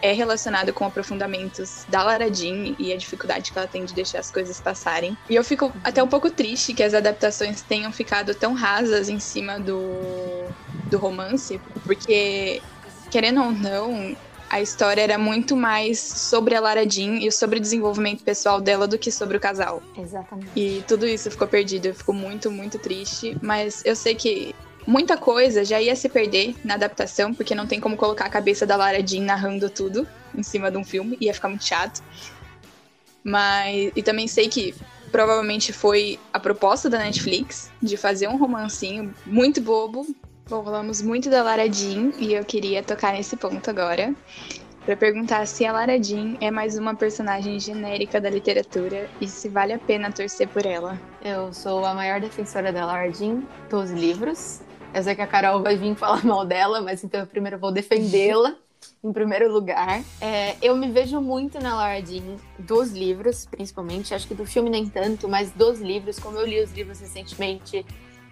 é 0.00 0.12
relacionado 0.12 0.72
com 0.72 0.84
aprofundamentos 0.84 1.84
da 1.88 2.02
Lara 2.02 2.32
Jean 2.32 2.74
e 2.78 2.92
a 2.92 2.96
dificuldade 2.96 3.50
que 3.52 3.58
ela 3.58 3.66
tem 3.66 3.84
de 3.84 3.92
deixar 3.92 4.20
as 4.20 4.30
coisas 4.30 4.60
passarem. 4.60 5.16
E 5.28 5.34
eu 5.34 5.44
fico 5.44 5.72
até 5.82 6.02
um 6.02 6.08
pouco 6.08 6.30
triste 6.30 6.72
que 6.72 6.82
as 6.82 6.94
adaptações 6.94 7.62
tenham 7.62 7.92
ficado 7.92 8.34
tão 8.34 8.54
rasas 8.54 9.08
em 9.08 9.18
cima 9.18 9.58
do, 9.58 9.80
do 10.84 10.98
romance, 10.98 11.60
porque, 11.84 12.62
querendo 13.10 13.42
ou 13.42 13.50
não, 13.50 14.16
a 14.48 14.60
história 14.60 15.02
era 15.02 15.18
muito 15.18 15.56
mais 15.56 15.98
sobre 15.98 16.54
a 16.54 16.60
Lara 16.60 16.88
Jean 16.88 17.18
e 17.18 17.30
sobre 17.30 17.58
o 17.58 17.60
desenvolvimento 17.60 18.22
pessoal 18.24 18.60
dela 18.60 18.86
do 18.86 18.98
que 18.98 19.10
sobre 19.12 19.36
o 19.36 19.40
casal. 19.40 19.82
Exatamente. 19.96 20.50
E 20.56 20.82
tudo 20.86 21.06
isso 21.06 21.30
ficou 21.30 21.46
perdido. 21.46 21.86
Eu 21.86 21.94
fico 21.94 22.12
muito, 22.12 22.50
muito 22.50 22.78
triste. 22.78 23.36
Mas 23.42 23.84
eu 23.84 23.94
sei 23.94 24.14
que 24.14 24.54
muita 24.88 25.18
coisa 25.18 25.66
já 25.66 25.78
ia 25.78 25.94
se 25.94 26.08
perder 26.08 26.54
na 26.64 26.72
adaptação, 26.72 27.34
porque 27.34 27.54
não 27.54 27.66
tem 27.66 27.78
como 27.78 27.94
colocar 27.94 28.24
a 28.24 28.30
cabeça 28.30 28.64
da 28.64 28.74
Lara 28.74 29.06
Jean 29.06 29.22
narrando 29.22 29.68
tudo 29.68 30.08
em 30.34 30.42
cima 30.42 30.70
de 30.70 30.78
um 30.78 30.84
filme, 30.84 31.18
ia 31.20 31.34
ficar 31.34 31.50
muito 31.50 31.66
chato. 31.66 32.02
Mas 33.22 33.92
e 33.94 34.02
também 34.02 34.26
sei 34.26 34.48
que 34.48 34.74
provavelmente 35.12 35.74
foi 35.74 36.18
a 36.32 36.40
proposta 36.40 36.88
da 36.88 36.98
Netflix 37.00 37.70
de 37.82 37.98
fazer 37.98 38.28
um 38.28 38.38
romancinho 38.38 39.14
muito 39.26 39.60
bobo. 39.60 40.06
Bom, 40.48 40.64
falamos 40.64 41.02
muito 41.02 41.28
da 41.28 41.42
Lara 41.42 41.70
Jean 41.70 42.10
e 42.18 42.32
eu 42.32 42.42
queria 42.42 42.82
tocar 42.82 43.12
nesse 43.12 43.36
ponto 43.36 43.68
agora 43.68 44.14
para 44.86 44.96
perguntar 44.96 45.46
se 45.46 45.66
a 45.66 45.72
Lara 45.72 46.02
Jean 46.02 46.38
é 46.40 46.50
mais 46.50 46.78
uma 46.78 46.94
personagem 46.94 47.60
genérica 47.60 48.18
da 48.18 48.30
literatura 48.30 49.10
e 49.20 49.28
se 49.28 49.50
vale 49.50 49.74
a 49.74 49.78
pena 49.78 50.10
torcer 50.10 50.48
por 50.48 50.64
ela. 50.64 50.98
Eu 51.22 51.52
sou 51.52 51.84
a 51.84 51.92
maior 51.92 52.22
defensora 52.22 52.72
da 52.72 52.86
Lara 52.86 53.12
Jean 53.12 53.42
dos 53.68 53.90
livros. 53.90 54.62
Eu 54.94 55.02
sei 55.02 55.14
que 55.14 55.22
a 55.22 55.26
Carol 55.26 55.62
vai 55.62 55.76
vir 55.76 55.94
falar 55.94 56.24
mal 56.24 56.44
dela, 56.44 56.80
mas 56.80 57.04
então 57.04 57.20
eu 57.20 57.26
primeiro 57.26 57.58
vou 57.58 57.70
defendê-la. 57.72 58.54
em 59.02 59.12
primeiro 59.12 59.52
lugar. 59.52 60.02
É, 60.20 60.56
eu 60.62 60.76
me 60.76 60.90
vejo 60.90 61.20
muito 61.20 61.60
na 61.60 61.74
Lara 61.74 62.04
Jean 62.04 62.36
dos 62.58 62.92
livros, 62.92 63.46
principalmente. 63.46 64.14
Acho 64.14 64.26
que 64.26 64.34
do 64.34 64.46
filme 64.46 64.70
nem 64.70 64.88
tanto, 64.88 65.28
mas 65.28 65.50
dos 65.50 65.80
livros. 65.80 66.18
Como 66.18 66.38
eu 66.38 66.46
li 66.46 66.62
os 66.62 66.72
livros 66.72 67.00
recentemente 67.00 67.84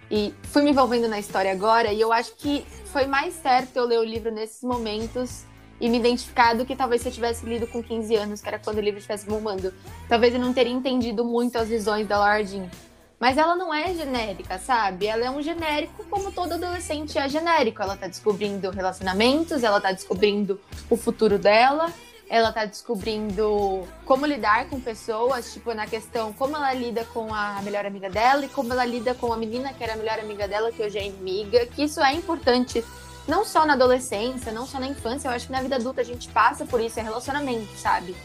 e 0.09 0.33
fui 0.43 0.61
me 0.63 0.71
envolvendo 0.71 1.07
na 1.07 1.19
história 1.19 1.51
agora, 1.51 1.91
e 1.91 1.99
eu 1.99 2.13
acho 2.13 2.33
que 2.35 2.65
foi 2.85 3.05
mais 3.05 3.33
certo 3.33 3.75
eu 3.75 3.85
ler 3.85 3.99
o 3.99 4.03
livro 4.03 4.31
nesses 4.31 4.63
momentos 4.63 5.43
e 5.81 5.89
me 5.89 5.99
identificar 5.99 6.55
do 6.55 6.65
que 6.65 6.75
talvez 6.75 7.01
se 7.01 7.09
eu 7.09 7.11
tivesse 7.11 7.45
lido 7.45 7.67
com 7.67 7.83
15 7.83 8.15
anos, 8.15 8.41
que 8.41 8.47
era 8.47 8.57
quando 8.57 8.77
o 8.77 8.81
livro 8.81 8.99
estivesse 8.99 9.27
bombando. 9.27 9.73
Talvez 10.07 10.33
eu 10.33 10.39
não 10.39 10.53
teria 10.53 10.71
entendido 10.71 11.25
muito 11.25 11.57
as 11.57 11.67
visões 11.67 12.07
da 12.07 12.17
Lara 12.17 12.43
Jean. 12.43 12.69
Mas 13.19 13.37
ela 13.37 13.55
não 13.55 13.73
é 13.73 13.93
genérica, 13.93 14.59
sabe? 14.59 15.07
Ela 15.07 15.25
é 15.25 15.29
um 15.29 15.41
genérico 15.41 16.03
como 16.05 16.31
todo 16.31 16.53
adolescente 16.53 17.17
é 17.17 17.27
genérico. 17.27 17.81
Ela 17.81 17.97
tá 17.97 18.07
descobrindo 18.07 18.69
relacionamentos, 18.69 19.63
ela 19.63 19.81
tá 19.81 19.91
descobrindo 19.91 20.61
o 20.87 20.95
futuro 20.95 21.39
dela, 21.39 21.91
ela 22.29 22.51
tá 22.51 22.65
descobrindo 22.65 23.87
como 24.05 24.25
lidar 24.25 24.69
com 24.69 24.79
pessoas, 24.79 25.51
tipo, 25.51 25.73
na 25.73 25.87
questão 25.87 26.31
como 26.33 26.55
ela 26.55 26.71
lida 26.73 27.05
com 27.05 27.33
a 27.33 27.59
melhor 27.63 27.85
amiga 27.85 28.09
dela 28.09 28.45
e 28.45 28.49
como 28.49 28.71
ela 28.71 28.85
lida 28.85 29.15
com 29.15 29.33
a 29.33 29.37
menina 29.37 29.73
que 29.73 29.83
era 29.83 29.93
a 29.93 29.97
melhor 29.97 30.19
amiga 30.19 30.47
dela, 30.47 30.71
que 30.71 30.83
hoje 30.83 30.99
é 30.99 31.07
inimiga, 31.07 31.65
que 31.65 31.83
isso 31.83 32.01
é 32.01 32.13
importante 32.13 32.83
não 33.27 33.43
só 33.43 33.65
na 33.65 33.73
adolescência, 33.73 34.51
não 34.51 34.65
só 34.65 34.79
na 34.79 34.87
infância, 34.87 35.27
eu 35.27 35.31
acho 35.31 35.47
que 35.47 35.51
na 35.51 35.61
vida 35.61 35.75
adulta 35.75 36.01
a 36.01 36.03
gente 36.03 36.29
passa 36.29 36.65
por 36.65 36.79
isso, 36.79 36.99
é 36.99 37.03
relacionamento, 37.03 37.75
sabe? 37.77 38.15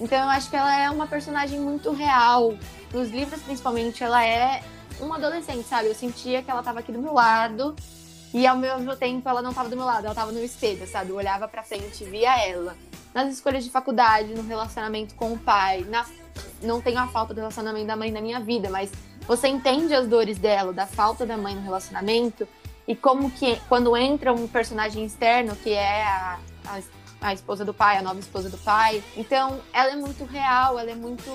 Então 0.00 0.18
eu 0.18 0.28
acho 0.30 0.50
que 0.50 0.56
ela 0.56 0.76
é 0.80 0.90
uma 0.90 1.06
personagem 1.06 1.60
muito 1.60 1.92
real. 1.92 2.54
Nos 2.92 3.10
livros, 3.10 3.40
principalmente, 3.42 4.04
ela 4.04 4.24
é 4.24 4.62
uma 5.00 5.16
adolescente, 5.16 5.66
sabe? 5.66 5.88
Eu 5.88 5.94
sentia 5.94 6.42
que 6.42 6.50
ela 6.50 6.62
tava 6.62 6.80
aqui 6.80 6.92
do 6.92 7.00
meu 7.00 7.14
lado 7.14 7.74
e 8.34 8.46
ao 8.46 8.56
mesmo 8.56 8.94
tempo 8.96 9.28
ela 9.28 9.42
não 9.42 9.52
tava 9.52 9.68
do 9.68 9.76
meu 9.76 9.84
lado, 9.84 10.06
ela 10.06 10.14
tava 10.14 10.32
no 10.32 10.42
espelho, 10.42 10.86
sabe? 10.86 11.10
Eu 11.10 11.16
olhava 11.16 11.48
pra 11.48 11.62
frente 11.62 12.04
via 12.04 12.38
ela. 12.46 12.76
Nas 13.14 13.32
escolhas 13.32 13.64
de 13.64 13.70
faculdade, 13.70 14.34
no 14.34 14.42
relacionamento 14.42 15.14
com 15.14 15.32
o 15.32 15.38
pai, 15.38 15.86
na... 15.88 16.06
não 16.62 16.80
tenho 16.80 16.98
a 16.98 17.08
falta 17.08 17.34
do 17.34 17.38
relacionamento 17.38 17.86
da 17.86 17.96
mãe 17.96 18.10
na 18.10 18.20
minha 18.20 18.40
vida, 18.40 18.70
mas 18.70 18.90
você 19.26 19.48
entende 19.48 19.94
as 19.94 20.06
dores 20.06 20.38
dela, 20.38 20.72
da 20.72 20.86
falta 20.86 21.26
da 21.26 21.36
mãe 21.36 21.54
no 21.54 21.60
relacionamento 21.60 22.48
e 22.86 22.96
como 22.96 23.30
que 23.30 23.60
quando 23.68 23.96
entra 23.96 24.32
um 24.32 24.48
personagem 24.48 25.04
externo, 25.04 25.54
que 25.56 25.70
é 25.70 26.04
a, 26.04 26.38
a, 26.66 26.80
a, 27.22 27.32
esposa 27.32 27.64
do 27.64 27.72
pai, 27.72 27.98
a 27.98 28.02
nova 28.02 28.18
esposa 28.18 28.50
do 28.50 28.58
pai, 28.58 29.02
então 29.16 29.60
ela 29.72 29.92
é 29.92 29.96
muito 29.96 30.24
real, 30.24 30.78
ela 30.78 30.90
é 30.90 30.94
muito 30.94 31.30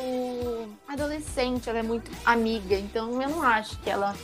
adolescente, 0.87 1.69
ela 1.69 1.79
é 1.79 1.83
muito 1.83 2.11
amiga, 2.25 2.75
então 2.75 3.21
eu 3.21 3.29
não 3.29 3.41
acho 3.41 3.77
que 3.79 3.89
ela 3.89 4.15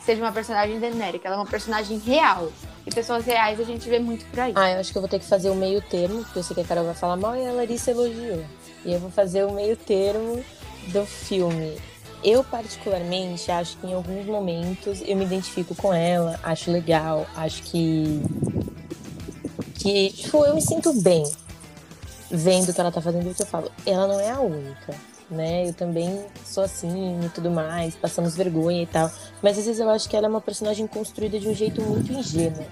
seja 0.00 0.22
uma 0.22 0.32
personagem 0.32 0.80
genérica, 0.80 1.28
ela 1.28 1.36
é 1.36 1.38
uma 1.38 1.46
personagem 1.46 1.98
real. 1.98 2.52
E 2.84 2.90
pessoas 2.90 3.24
reais 3.24 3.60
a 3.60 3.64
gente 3.64 3.88
vê 3.88 4.00
muito 4.00 4.24
por 4.26 4.40
aí. 4.40 4.52
Ah, 4.56 4.72
eu 4.72 4.80
acho 4.80 4.90
que 4.90 4.98
eu 4.98 5.02
vou 5.02 5.08
ter 5.08 5.20
que 5.20 5.24
fazer 5.24 5.50
o 5.50 5.54
meio 5.54 5.80
termo, 5.80 6.24
porque 6.24 6.40
eu 6.40 6.42
sei 6.42 6.54
que 6.54 6.62
a 6.62 6.64
Carol 6.64 6.84
vai 6.84 6.94
falar 6.94 7.16
mal 7.16 7.36
e 7.36 7.46
a 7.46 7.52
Larissa 7.52 7.92
elogiou. 7.92 8.44
E 8.84 8.92
eu 8.92 8.98
vou 8.98 9.10
fazer 9.10 9.44
o 9.44 9.52
meio 9.52 9.76
termo 9.76 10.44
do 10.88 11.06
filme. 11.06 11.76
Eu, 12.24 12.44
particularmente, 12.44 13.50
acho 13.50 13.76
que 13.78 13.86
em 13.86 13.94
alguns 13.94 14.26
momentos 14.26 15.02
eu 15.04 15.16
me 15.16 15.24
identifico 15.24 15.74
com 15.74 15.92
ela, 15.92 16.38
acho 16.42 16.70
legal, 16.70 17.26
acho 17.36 17.62
que. 17.64 18.22
Que, 19.72 20.10
tipo, 20.10 20.44
eu 20.44 20.54
me 20.54 20.62
sinto 20.62 20.92
bem 21.00 21.24
vendo 22.30 22.70
o 22.70 22.74
que 22.74 22.80
ela 22.80 22.92
tá 22.92 23.00
fazendo 23.00 23.34
que 23.34 23.42
eu 23.42 23.46
falo. 23.46 23.70
Ela 23.84 24.06
não 24.06 24.20
é 24.20 24.30
a 24.30 24.40
única, 24.40 24.94
né? 25.30 25.68
Eu 25.68 25.74
também 25.74 26.24
sou 26.44 26.64
assim 26.64 27.20
e 27.24 27.28
tudo 27.30 27.50
mais, 27.50 27.94
passamos 27.94 28.36
vergonha 28.36 28.82
e 28.82 28.86
tal. 28.86 29.10
Mas 29.42 29.58
às 29.58 29.66
vezes 29.66 29.80
eu 29.80 29.90
acho 29.90 30.08
que 30.08 30.16
ela 30.16 30.26
é 30.26 30.30
uma 30.30 30.40
personagem 30.40 30.86
construída 30.86 31.38
de 31.38 31.48
um 31.48 31.54
jeito 31.54 31.82
muito 31.82 32.12
ingênuo. 32.12 32.64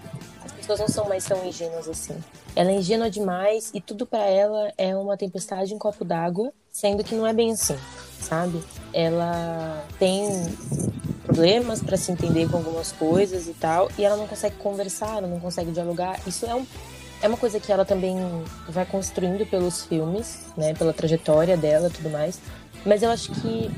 As 0.45 0.53
pessoas 0.53 0.81
não 0.81 0.89
são 0.89 1.09
mais 1.09 1.25
tão 1.25 1.45
ingênuas 1.45 1.89
assim. 1.89 2.17
Ela 2.55 2.71
é 2.71 2.75
ingênua 2.75 3.11
demais 3.11 3.71
e 3.75 3.81
tudo 3.81 4.07
para 4.07 4.25
ela 4.25 4.73
é 4.79 4.97
uma 4.97 5.17
tempestade 5.17 5.75
em 5.75 5.79
copo 5.79 6.05
d'água, 6.05 6.53
sendo 6.71 7.05
que 7.05 7.15
não 7.15 7.27
é 7.27 7.33
bem 7.33 7.53
assim 7.53 7.77
sabe? 8.21 8.63
Ela 8.93 9.85
tem 9.99 10.29
problemas 11.31 11.81
para 11.81 11.97
se 11.97 12.11
entender 12.11 12.49
com 12.51 12.57
algumas 12.57 12.91
coisas 12.91 13.47
e 13.47 13.53
tal, 13.53 13.89
e 13.97 14.05
ela 14.05 14.17
não 14.17 14.27
consegue 14.27 14.57
conversar, 14.57 15.19
ela 15.19 15.29
não 15.29 15.39
consegue 15.39 15.71
dialogar. 15.71 16.21
Isso 16.27 16.45
é 16.45 16.55
um 16.55 16.67
é 17.23 17.29
uma 17.29 17.37
coisa 17.37 17.61
que 17.61 17.71
ela 17.71 17.85
também 17.85 18.17
vai 18.67 18.87
construindo 18.87 19.45
pelos 19.45 19.85
filmes, 19.85 20.47
né, 20.57 20.73
pela 20.73 20.91
trajetória 20.91 21.55
dela 21.55 21.89
e 21.89 21.91
tudo 21.91 22.09
mais. 22.09 22.41
Mas 22.85 23.03
eu 23.03 23.11
acho 23.11 23.31
que 23.33 23.71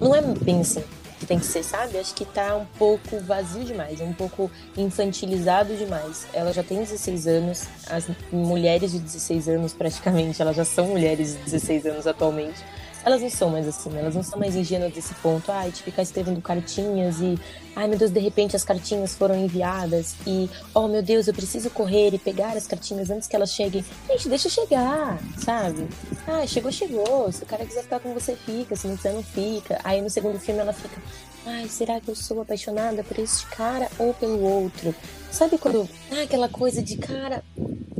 não 0.00 0.14
é 0.14 0.22
bem 0.22 0.62
assim 0.62 0.82
que 1.20 1.26
tem 1.26 1.38
que 1.38 1.44
ser, 1.44 1.62
sabe? 1.62 1.98
Acho 1.98 2.14
que 2.14 2.24
tá 2.24 2.56
um 2.56 2.64
pouco 2.78 3.20
vazio 3.20 3.64
demais, 3.64 4.00
um 4.00 4.14
pouco 4.14 4.50
infantilizado 4.76 5.76
demais. 5.76 6.26
Ela 6.32 6.52
já 6.52 6.62
tem 6.62 6.78
16 6.78 7.26
anos, 7.26 7.64
as 7.86 8.08
mulheres 8.32 8.92
de 8.92 8.98
16 8.98 9.48
anos 9.48 9.72
praticamente, 9.74 10.40
elas 10.40 10.56
já 10.56 10.64
são 10.64 10.88
mulheres 10.88 11.34
de 11.34 11.38
16 11.44 11.86
anos 11.86 12.06
atualmente 12.06 12.64
elas 13.04 13.20
não 13.20 13.30
são 13.30 13.50
mais 13.50 13.68
assim, 13.68 13.96
elas 13.96 14.14
não 14.14 14.22
são 14.22 14.38
mais 14.38 14.56
ingênuas 14.56 14.92
desse 14.92 15.14
ponto, 15.16 15.52
ai, 15.52 15.70
de 15.70 15.82
ficar 15.82 16.02
escrevendo 16.02 16.40
cartinhas 16.40 17.20
e, 17.20 17.38
ai 17.76 17.86
meu 17.86 17.98
Deus, 17.98 18.10
de 18.10 18.20
repente 18.20 18.56
as 18.56 18.64
cartinhas 18.64 19.14
foram 19.14 19.34
enviadas 19.36 20.14
e, 20.26 20.48
oh 20.74 20.88
meu 20.88 21.02
Deus, 21.02 21.28
eu 21.28 21.34
preciso 21.34 21.68
correr 21.70 22.14
e 22.14 22.18
pegar 22.18 22.56
as 22.56 22.66
cartinhas 22.66 23.10
antes 23.10 23.28
que 23.28 23.36
elas 23.36 23.52
cheguem. 23.52 23.84
Gente, 24.08 24.28
deixa 24.28 24.48
chegar, 24.48 25.18
sabe? 25.38 25.86
Ah, 26.26 26.46
chegou, 26.46 26.72
chegou. 26.72 27.30
Se 27.30 27.42
o 27.42 27.46
cara 27.46 27.66
quiser 27.66 27.82
ficar 27.82 28.00
com 28.00 28.14
você, 28.14 28.34
fica, 28.34 28.74
se 28.74 28.86
não 28.86 28.96
quiser, 28.96 29.12
não 29.12 29.22
fica. 29.22 29.78
Aí 29.84 30.00
no 30.00 30.08
segundo 30.08 30.38
filme 30.38 30.60
ela 30.60 30.72
fica, 30.72 31.00
ai, 31.44 31.68
será 31.68 32.00
que 32.00 32.08
eu 32.08 32.16
sou 32.16 32.40
apaixonada 32.40 33.04
por 33.04 33.18
este 33.18 33.46
cara 33.46 33.88
ou 33.98 34.14
pelo 34.14 34.40
outro? 34.42 34.94
Sabe 35.30 35.58
quando, 35.58 35.88
ah, 36.10 36.22
aquela 36.22 36.48
coisa 36.48 36.82
de 36.82 36.96
cara, 36.96 37.42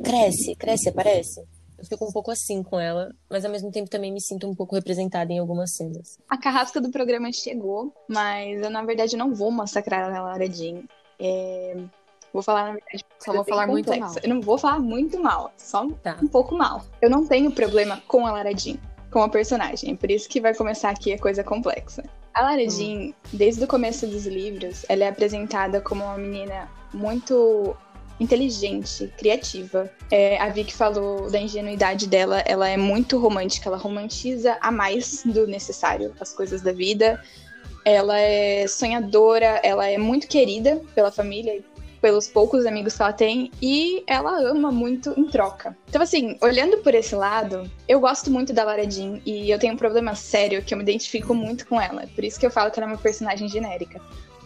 cresce, 0.02 0.54
cresce, 0.54 0.88
aparece? 0.88 1.42
Eu 1.84 1.88
fico 1.88 2.08
um 2.08 2.12
pouco 2.12 2.30
assim 2.30 2.62
com 2.62 2.80
ela, 2.80 3.14
mas 3.30 3.44
ao 3.44 3.50
mesmo 3.50 3.70
tempo 3.70 3.90
também 3.90 4.10
me 4.10 4.20
sinto 4.20 4.48
um 4.48 4.54
pouco 4.54 4.74
representada 4.74 5.30
em 5.32 5.38
algumas 5.38 5.72
cenas. 5.72 6.18
A 6.28 6.38
carrasca 6.38 6.80
do 6.80 6.90
programa 6.90 7.30
chegou, 7.30 7.92
mas 8.08 8.62
eu 8.62 8.70
na 8.70 8.82
verdade 8.82 9.16
não 9.16 9.34
vou 9.34 9.50
massacrar 9.50 10.10
a 10.10 10.22
Lara 10.22 10.50
Jean. 10.50 10.82
É... 11.20 11.76
Vou 12.32 12.42
falar, 12.42 12.64
na 12.64 12.72
verdade, 12.72 13.04
só 13.20 13.32
vou 13.32 13.44
falar 13.44 13.66
muito 13.66 13.96
mal. 13.96 14.12
Eu 14.22 14.28
não 14.28 14.40
vou 14.40 14.58
falar 14.58 14.80
muito 14.80 15.22
mal, 15.22 15.52
só 15.58 15.86
tá. 16.02 16.18
um 16.22 16.26
pouco 16.26 16.56
mal. 16.56 16.82
Eu 17.02 17.10
não 17.10 17.26
tenho 17.26 17.52
problema 17.52 18.02
com 18.08 18.26
a 18.26 18.32
Lara 18.32 18.56
Jean, 18.56 18.78
com 19.10 19.22
a 19.22 19.28
personagem. 19.28 19.92
É 19.92 19.94
por 19.94 20.10
isso 20.10 20.26
que 20.28 20.40
vai 20.40 20.54
começar 20.54 20.88
aqui 20.88 21.12
a 21.12 21.18
coisa 21.18 21.44
complexa. 21.44 22.02
A 22.32 22.42
Lara 22.42 22.62
hum. 22.62 22.70
Jean, 22.70 23.14
desde 23.30 23.62
o 23.62 23.68
começo 23.68 24.06
dos 24.06 24.26
livros, 24.26 24.86
ela 24.88 25.04
é 25.04 25.08
apresentada 25.08 25.82
como 25.82 26.02
uma 26.02 26.16
menina 26.16 26.68
muito 26.94 27.76
inteligente, 28.18 29.12
criativa. 29.18 29.90
É, 30.10 30.40
a 30.40 30.48
Vicky 30.48 30.72
falou 30.72 31.30
da 31.30 31.38
ingenuidade 31.38 32.06
dela, 32.06 32.40
ela 32.46 32.68
é 32.68 32.76
muito 32.76 33.18
romântica, 33.18 33.68
ela 33.68 33.78
romantiza 33.78 34.56
a 34.60 34.70
mais 34.70 35.22
do 35.24 35.46
necessário 35.46 36.14
as 36.20 36.32
coisas 36.32 36.62
da 36.62 36.72
vida. 36.72 37.22
Ela 37.84 38.18
é 38.18 38.66
sonhadora, 38.66 39.60
ela 39.62 39.86
é 39.86 39.98
muito 39.98 40.26
querida 40.26 40.80
pela 40.94 41.12
família 41.12 41.56
e 41.56 41.64
pelos 42.04 42.28
poucos 42.28 42.66
amigos 42.66 42.94
que 42.94 43.02
ela 43.02 43.14
tem 43.14 43.50
e 43.62 44.04
ela 44.06 44.38
ama 44.38 44.70
muito 44.70 45.14
em 45.16 45.24
troca. 45.24 45.74
Então, 45.88 46.02
assim, 46.02 46.36
olhando 46.42 46.76
por 46.78 46.94
esse 46.94 47.14
lado, 47.14 47.70
eu 47.88 47.98
gosto 47.98 48.30
muito 48.30 48.52
da 48.52 48.62
Lara 48.62 48.90
Jean 48.90 49.20
e 49.24 49.50
eu 49.50 49.58
tenho 49.58 49.72
um 49.72 49.76
problema 49.78 50.14
sério 50.14 50.62
que 50.62 50.74
eu 50.74 50.76
me 50.76 50.84
identifico 50.84 51.34
muito 51.34 51.66
com 51.66 51.80
ela. 51.80 52.06
Por 52.14 52.22
isso 52.22 52.38
que 52.38 52.44
eu 52.44 52.50
falo 52.50 52.70
que 52.70 52.78
ela 52.78 52.90
é 52.90 52.92
uma 52.92 53.00
personagem 53.00 53.48
genérica. 53.48 54.02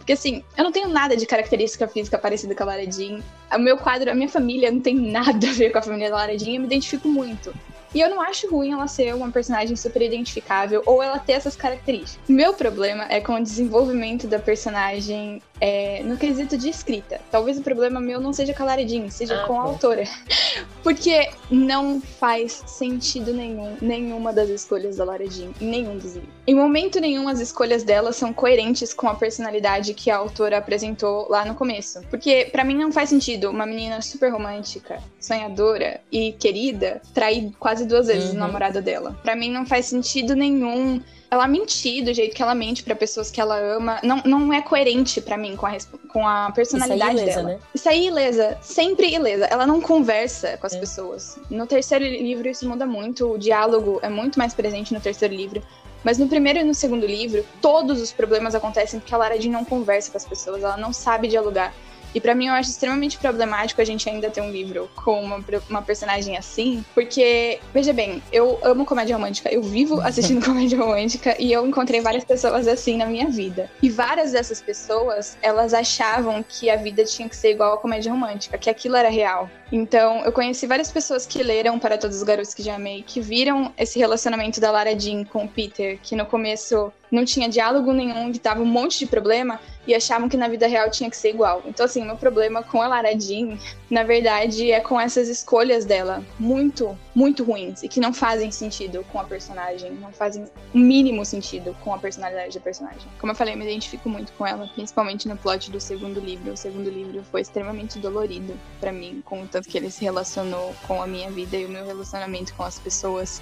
Porque 0.09 0.17
assim, 0.17 0.43
eu 0.57 0.63
não 0.63 0.71
tenho 0.71 0.89
nada 0.89 1.15
de 1.15 1.23
característica 1.27 1.87
física 1.87 2.17
parecida 2.17 2.55
com 2.55 2.63
a 2.63 2.65
Lara 2.65 2.91
Jean. 2.91 3.19
O 3.53 3.59
meu 3.59 3.77
quadro, 3.77 4.09
a 4.09 4.15
minha 4.15 4.27
família 4.27 4.71
não 4.71 4.79
tem 4.79 4.95
nada 4.95 5.47
a 5.47 5.53
ver 5.53 5.71
com 5.71 5.77
a 5.77 5.83
família 5.83 6.09
da 6.09 6.15
Lara 6.15 6.35
Jean, 6.35 6.55
eu 6.55 6.61
me 6.61 6.65
identifico 6.65 7.07
muito. 7.07 7.53
E 7.93 8.01
eu 8.01 8.09
não 8.09 8.19
acho 8.19 8.49
ruim 8.49 8.71
ela 8.71 8.87
ser 8.87 9.13
uma 9.13 9.29
personagem 9.29 9.75
super 9.75 10.01
identificável 10.01 10.81
ou 10.87 11.03
ela 11.03 11.19
ter 11.19 11.33
essas 11.33 11.55
características. 11.55 12.27
Meu 12.27 12.55
problema 12.55 13.05
é 13.07 13.21
com 13.21 13.33
o 13.33 13.43
desenvolvimento 13.43 14.25
da 14.25 14.39
personagem 14.39 15.43
é, 15.59 16.03
no 16.03 16.17
quesito 16.17 16.57
de 16.57 16.69
escrita. 16.69 17.19
Talvez 17.31 17.57
o 17.57 17.63
problema 17.63 17.99
meu 17.99 18.19
não 18.19 18.31
seja 18.31 18.53
com 18.53 18.63
a 18.63 18.67
Lara 18.67 18.87
Jean, 18.87 19.09
seja 19.09 19.41
ah, 19.41 19.47
com 19.47 19.59
a 19.59 19.63
autora. 19.63 20.03
Porque 20.83 21.29
não 21.49 21.99
faz 22.01 22.63
sentido 22.67 23.33
nenhum, 23.33 23.77
nenhuma 23.81 24.31
das 24.31 24.49
escolhas 24.49 24.97
da 24.97 25.03
Lara 25.03 25.27
Jean, 25.29 25.49
em 25.59 25.65
nenhum 25.65 25.97
dos 25.97 26.13
livros. 26.13 26.33
Em 26.45 26.55
momento 26.55 26.99
nenhum 26.99 27.27
as 27.27 27.39
escolhas 27.39 27.83
dela 27.83 28.13
são 28.13 28.31
coerentes 28.33 28.93
com 28.93 29.07
a 29.07 29.15
personalidade 29.15 29.93
que 29.93 30.09
a 30.09 30.17
autora 30.17 30.57
apresentou 30.57 31.27
lá 31.29 31.43
no 31.43 31.55
começo. 31.55 32.01
Porque 32.09 32.49
para 32.51 32.63
mim 32.63 32.75
não 32.75 32.91
faz 32.91 33.09
sentido 33.09 33.49
uma 33.49 33.65
menina 33.65 34.01
super 34.01 34.31
romântica, 34.31 35.01
sonhadora 35.19 36.01
e 36.11 36.33
querida 36.33 37.01
trair 37.13 37.51
quase 37.59 37.79
quase 37.79 37.85
duas 37.85 38.07
vezes 38.07 38.29
uhum. 38.31 38.35
o 38.35 38.39
namorado 38.39 38.81
dela. 38.81 39.17
Para 39.23 39.35
mim 39.35 39.51
não 39.51 39.65
faz 39.65 39.85
sentido 39.85 40.35
nenhum 40.35 41.01
ela 41.31 41.47
mentir 41.47 42.03
do 42.03 42.13
jeito 42.13 42.35
que 42.35 42.41
ela 42.41 42.55
mente 42.55 42.83
para 42.83 42.95
pessoas 42.95 43.29
que 43.29 43.39
ela 43.39 43.57
ama. 43.57 43.99
Não, 44.03 44.17
não 44.25 44.53
é 44.53 44.61
coerente 44.61 45.21
para 45.21 45.37
mim 45.37 45.55
com 45.55 45.65
a, 45.65 45.77
com 46.07 46.27
a 46.27 46.51
personalidade 46.51 47.15
Isso 47.15 47.19
aí, 47.19 47.25
ilesa, 47.25 47.41
dela. 47.41 47.53
Né? 47.53 47.59
Isso 47.73 47.89
aí, 47.89 48.07
ilesa. 48.07 48.57
Sempre 48.61 49.13
ilesa. 49.13 49.45
Ela 49.45 49.67
não 49.67 49.79
conversa 49.79 50.57
com 50.57 50.65
as 50.65 50.73
é. 50.73 50.79
pessoas. 50.79 51.39
No 51.49 51.67
terceiro 51.67 52.03
livro 52.03 52.47
isso 52.47 52.67
muda 52.67 52.85
muito. 52.85 53.33
O 53.33 53.37
diálogo 53.37 53.99
é 54.01 54.09
muito 54.09 54.39
mais 54.39 54.53
presente 54.53 54.93
no 54.93 54.99
terceiro 54.99 55.33
livro. 55.33 55.61
Mas 56.03 56.17
no 56.17 56.27
primeiro 56.27 56.59
e 56.59 56.63
no 56.63 56.73
segundo 56.73 57.05
livro, 57.05 57.45
todos 57.61 58.01
os 58.01 58.11
problemas 58.11 58.55
acontecem 58.55 58.99
porque 58.99 59.13
a 59.13 59.17
Lara 59.17 59.39
Jean 59.39 59.51
não 59.51 59.65
conversa 59.65 60.09
com 60.09 60.17
as 60.17 60.25
pessoas. 60.25 60.63
Ela 60.63 60.77
não 60.77 60.93
sabe 60.93 61.27
dialogar. 61.27 61.73
E 62.13 62.19
para 62.19 62.35
mim 62.35 62.47
eu 62.47 62.53
acho 62.53 62.69
extremamente 62.69 63.17
problemático 63.17 63.81
a 63.81 63.85
gente 63.85 64.09
ainda 64.09 64.29
ter 64.29 64.41
um 64.41 64.51
livro 64.51 64.89
com 64.95 65.21
uma, 65.21 65.43
uma 65.69 65.81
personagem 65.81 66.37
assim, 66.37 66.83
porque, 66.93 67.59
veja 67.73 67.93
bem, 67.93 68.21
eu 68.31 68.59
amo 68.63 68.85
comédia 68.85 69.15
romântica, 69.15 69.51
eu 69.51 69.61
vivo 69.61 70.01
assistindo 70.01 70.43
comédia 70.43 70.77
romântica 70.77 71.35
e 71.39 71.51
eu 71.51 71.65
encontrei 71.67 72.01
várias 72.01 72.23
pessoas 72.23 72.67
assim 72.67 72.97
na 72.97 73.05
minha 73.05 73.27
vida. 73.29 73.69
E 73.81 73.89
várias 73.89 74.31
dessas 74.31 74.61
pessoas, 74.61 75.37
elas 75.41 75.73
achavam 75.73 76.43
que 76.47 76.69
a 76.69 76.75
vida 76.75 77.03
tinha 77.03 77.27
que 77.27 77.35
ser 77.35 77.51
igual 77.51 77.73
a 77.73 77.77
comédia 77.77 78.11
romântica, 78.11 78.57
que 78.57 78.69
aquilo 78.69 78.95
era 78.95 79.09
real. 79.09 79.49
Então, 79.71 80.23
eu 80.25 80.31
conheci 80.31 80.65
várias 80.65 80.91
pessoas 80.91 81.25
que 81.25 81.43
leram 81.43 81.77
Para 81.77 81.97
Todos 81.97 82.17
os 82.17 82.23
Garotos 82.23 82.53
que 82.53 82.63
Já 82.63 82.75
Amei, 82.75 83.03
que 83.05 83.21
viram 83.21 83.71
esse 83.77 83.99
relacionamento 83.99 84.59
da 84.59 84.71
Lara 84.71 84.97
Jean 84.97 85.23
com 85.23 85.45
o 85.45 85.47
Peter, 85.47 85.99
que 86.01 86.15
no 86.15 86.25
começo 86.25 86.91
não 87.11 87.25
tinha 87.25 87.49
diálogo 87.49 87.91
nenhum, 87.91 88.31
que 88.31 88.39
tava 88.39 88.61
um 88.61 88.65
monte 88.65 88.99
de 88.99 89.05
problema 89.05 89.59
e 89.87 89.95
achavam 89.95 90.29
que 90.29 90.37
na 90.37 90.47
vida 90.47 90.67
real 90.67 90.91
tinha 90.91 91.09
que 91.09 91.17
ser 91.17 91.29
igual. 91.29 91.63
Então, 91.65 91.85
assim, 91.85 92.03
meu 92.05 92.15
problema 92.15 92.61
com 92.61 92.81
a 92.81 92.87
Lara 92.87 93.19
Jean, 93.19 93.57
na 93.89 94.03
verdade, 94.03 94.71
é 94.71 94.79
com 94.79 94.99
essas 94.99 95.27
escolhas 95.27 95.83
dela, 95.85 96.23
muito, 96.37 96.95
muito 97.15 97.43
ruins, 97.43 97.81
e 97.81 97.87
que 97.87 97.99
não 97.99 98.13
fazem 98.13 98.51
sentido 98.51 99.03
com 99.11 99.19
a 99.19 99.23
personagem, 99.23 99.91
não 99.93 100.11
fazem 100.11 100.45
o 100.73 100.77
mínimo 100.77 101.25
sentido 101.25 101.75
com 101.83 101.93
a 101.93 101.97
personalidade 101.97 102.53
da 102.53 102.61
personagem. 102.63 103.07
Como 103.19 103.31
eu 103.31 103.35
falei, 103.35 103.55
eu 103.55 103.57
me 103.57 103.65
identifico 103.65 104.07
muito 104.07 104.31
com 104.33 104.45
ela, 104.45 104.67
principalmente 104.75 105.27
no 105.27 105.35
plot 105.35 105.71
do 105.71 105.79
segundo 105.79 106.19
livro. 106.19 106.53
O 106.53 106.57
segundo 106.57 106.89
livro 106.89 107.23
foi 107.31 107.41
extremamente 107.41 107.97
dolorido 107.97 108.53
para 108.79 108.91
mim, 108.91 109.23
com 109.25 109.41
o 109.41 109.47
tanto 109.47 109.67
que 109.67 109.77
ele 109.77 109.89
se 109.89 110.03
relacionou 110.03 110.75
com 110.87 111.01
a 111.01 111.07
minha 111.07 111.31
vida 111.31 111.57
e 111.57 111.65
o 111.65 111.69
meu 111.69 111.85
relacionamento 111.85 112.53
com 112.53 112.63
as 112.63 112.77
pessoas. 112.77 113.41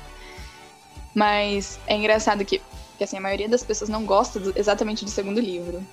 Mas 1.13 1.79
é 1.87 1.95
engraçado 1.95 2.45
que, 2.45 2.61
que 2.97 3.03
assim, 3.03 3.17
a 3.17 3.21
maioria 3.21 3.47
das 3.47 3.63
pessoas 3.63 3.89
não 3.89 4.05
gosta 4.05 4.39
do, 4.39 4.53
exatamente 4.57 5.05
do 5.05 5.11
segundo 5.11 5.39
livro. 5.39 5.85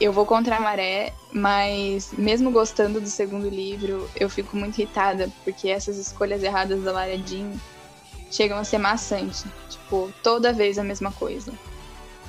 Eu 0.00 0.12
vou 0.12 0.26
contra 0.26 0.56
a 0.56 0.60
maré, 0.60 1.12
mas 1.32 2.12
mesmo 2.18 2.50
gostando 2.50 3.00
do 3.00 3.06
segundo 3.06 3.48
livro, 3.48 4.10
eu 4.16 4.28
fico 4.28 4.56
muito 4.56 4.78
irritada, 4.78 5.30
porque 5.44 5.68
essas 5.68 5.96
escolhas 5.96 6.42
erradas 6.42 6.82
da 6.82 6.90
Lara 6.90 7.16
Jean 7.18 7.52
chegam 8.30 8.58
a 8.58 8.64
ser 8.64 8.78
maçante. 8.78 9.44
Tipo, 9.70 10.12
toda 10.22 10.52
vez 10.52 10.76
a 10.78 10.82
mesma 10.82 11.12
coisa. 11.12 11.52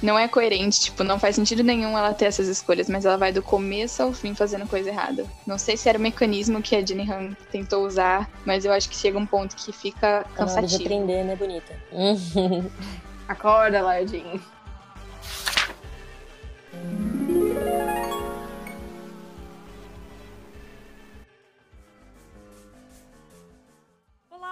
Não 0.04 0.20
é 0.20 0.28
coerente, 0.28 0.82
tipo, 0.82 1.02
não 1.02 1.18
faz 1.18 1.36
sentido 1.38 1.64
nenhum 1.64 1.98
ela 1.98 2.14
ter 2.14 2.26
essas 2.26 2.50
escolhas, 2.50 2.90
mas 2.90 3.06
ela 3.06 3.18
vai 3.18 3.32
do 3.32 3.42
começo 3.42 4.04
ao 4.04 4.12
fim 4.12 4.36
fazendo 4.36 4.68
coisa 4.68 4.90
errada. 4.90 5.26
Não 5.48 5.58
sei 5.58 5.78
se 5.78 5.88
era 5.88 5.98
o 5.98 6.02
mecanismo 6.02 6.62
que 6.62 6.76
a 6.76 6.86
Jenny 6.86 7.10
Han 7.10 7.32
tentou 7.50 7.88
usar, 7.88 8.30
mas 8.46 8.66
eu 8.66 8.74
acho 8.74 8.90
que 8.90 8.98
chega 8.98 9.18
um 9.18 9.26
ponto 9.26 9.56
que 9.56 9.72
fica 9.72 10.26
cansativo. 10.36 10.74
Tá 10.74 10.78
de 10.78 10.84
aprender, 10.84 11.24
né, 11.24 11.36
bonita? 11.38 11.74
Acorda, 13.34 13.82
Lardinho. 13.82 14.40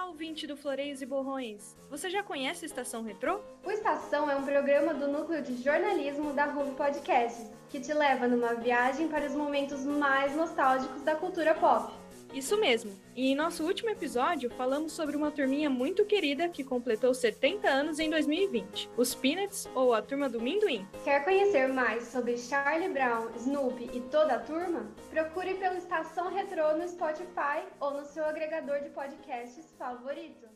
ouvinte 0.08 0.46
do 0.46 0.56
Floreios 0.56 1.00
e 1.00 1.06
Borrões. 1.06 1.76
Você 1.90 2.10
já 2.10 2.22
conhece 2.22 2.64
a 2.64 2.66
Estação 2.66 3.02
Retrô? 3.02 3.40
O 3.64 3.70
Estação 3.70 4.30
é 4.30 4.36
um 4.36 4.44
programa 4.44 4.92
do 4.94 5.08
núcleo 5.08 5.42
de 5.42 5.62
jornalismo 5.62 6.32
da 6.32 6.44
Ruby 6.44 6.72
Podcasts, 6.72 7.50
que 7.70 7.80
te 7.80 7.92
leva 7.92 8.28
numa 8.28 8.54
viagem 8.54 9.08
para 9.08 9.26
os 9.26 9.34
momentos 9.34 9.84
mais 9.84 10.34
nostálgicos 10.36 11.02
da 11.02 11.14
cultura 11.14 11.54
pop. 11.54 12.01
Isso 12.32 12.58
mesmo. 12.58 12.98
E 13.14 13.30
em 13.30 13.34
nosso 13.34 13.62
último 13.62 13.90
episódio, 13.90 14.50
falamos 14.50 14.92
sobre 14.92 15.14
uma 15.16 15.30
turminha 15.30 15.68
muito 15.68 16.04
querida 16.06 16.48
que 16.48 16.64
completou 16.64 17.12
70 17.12 17.68
anos 17.68 17.98
em 17.98 18.08
2020, 18.08 18.88
os 18.96 19.14
Peanuts 19.14 19.68
ou 19.74 19.92
a 19.92 20.00
Turma 20.00 20.30
do 20.30 20.40
Minduim. 20.40 20.86
Quer 21.04 21.22
conhecer 21.24 21.68
mais 21.68 22.04
sobre 22.04 22.38
Charlie 22.38 22.88
Brown, 22.88 23.28
Snoopy 23.36 23.90
e 23.92 24.00
toda 24.00 24.36
a 24.36 24.38
turma? 24.38 24.90
Procure 25.10 25.54
pelo 25.54 25.76
Estação 25.76 26.32
Retrô 26.32 26.74
no 26.74 26.88
Spotify 26.88 27.64
ou 27.78 27.92
no 27.92 28.06
seu 28.06 28.24
agregador 28.24 28.80
de 28.80 28.88
podcasts 28.88 29.74
favorito. 29.78 30.48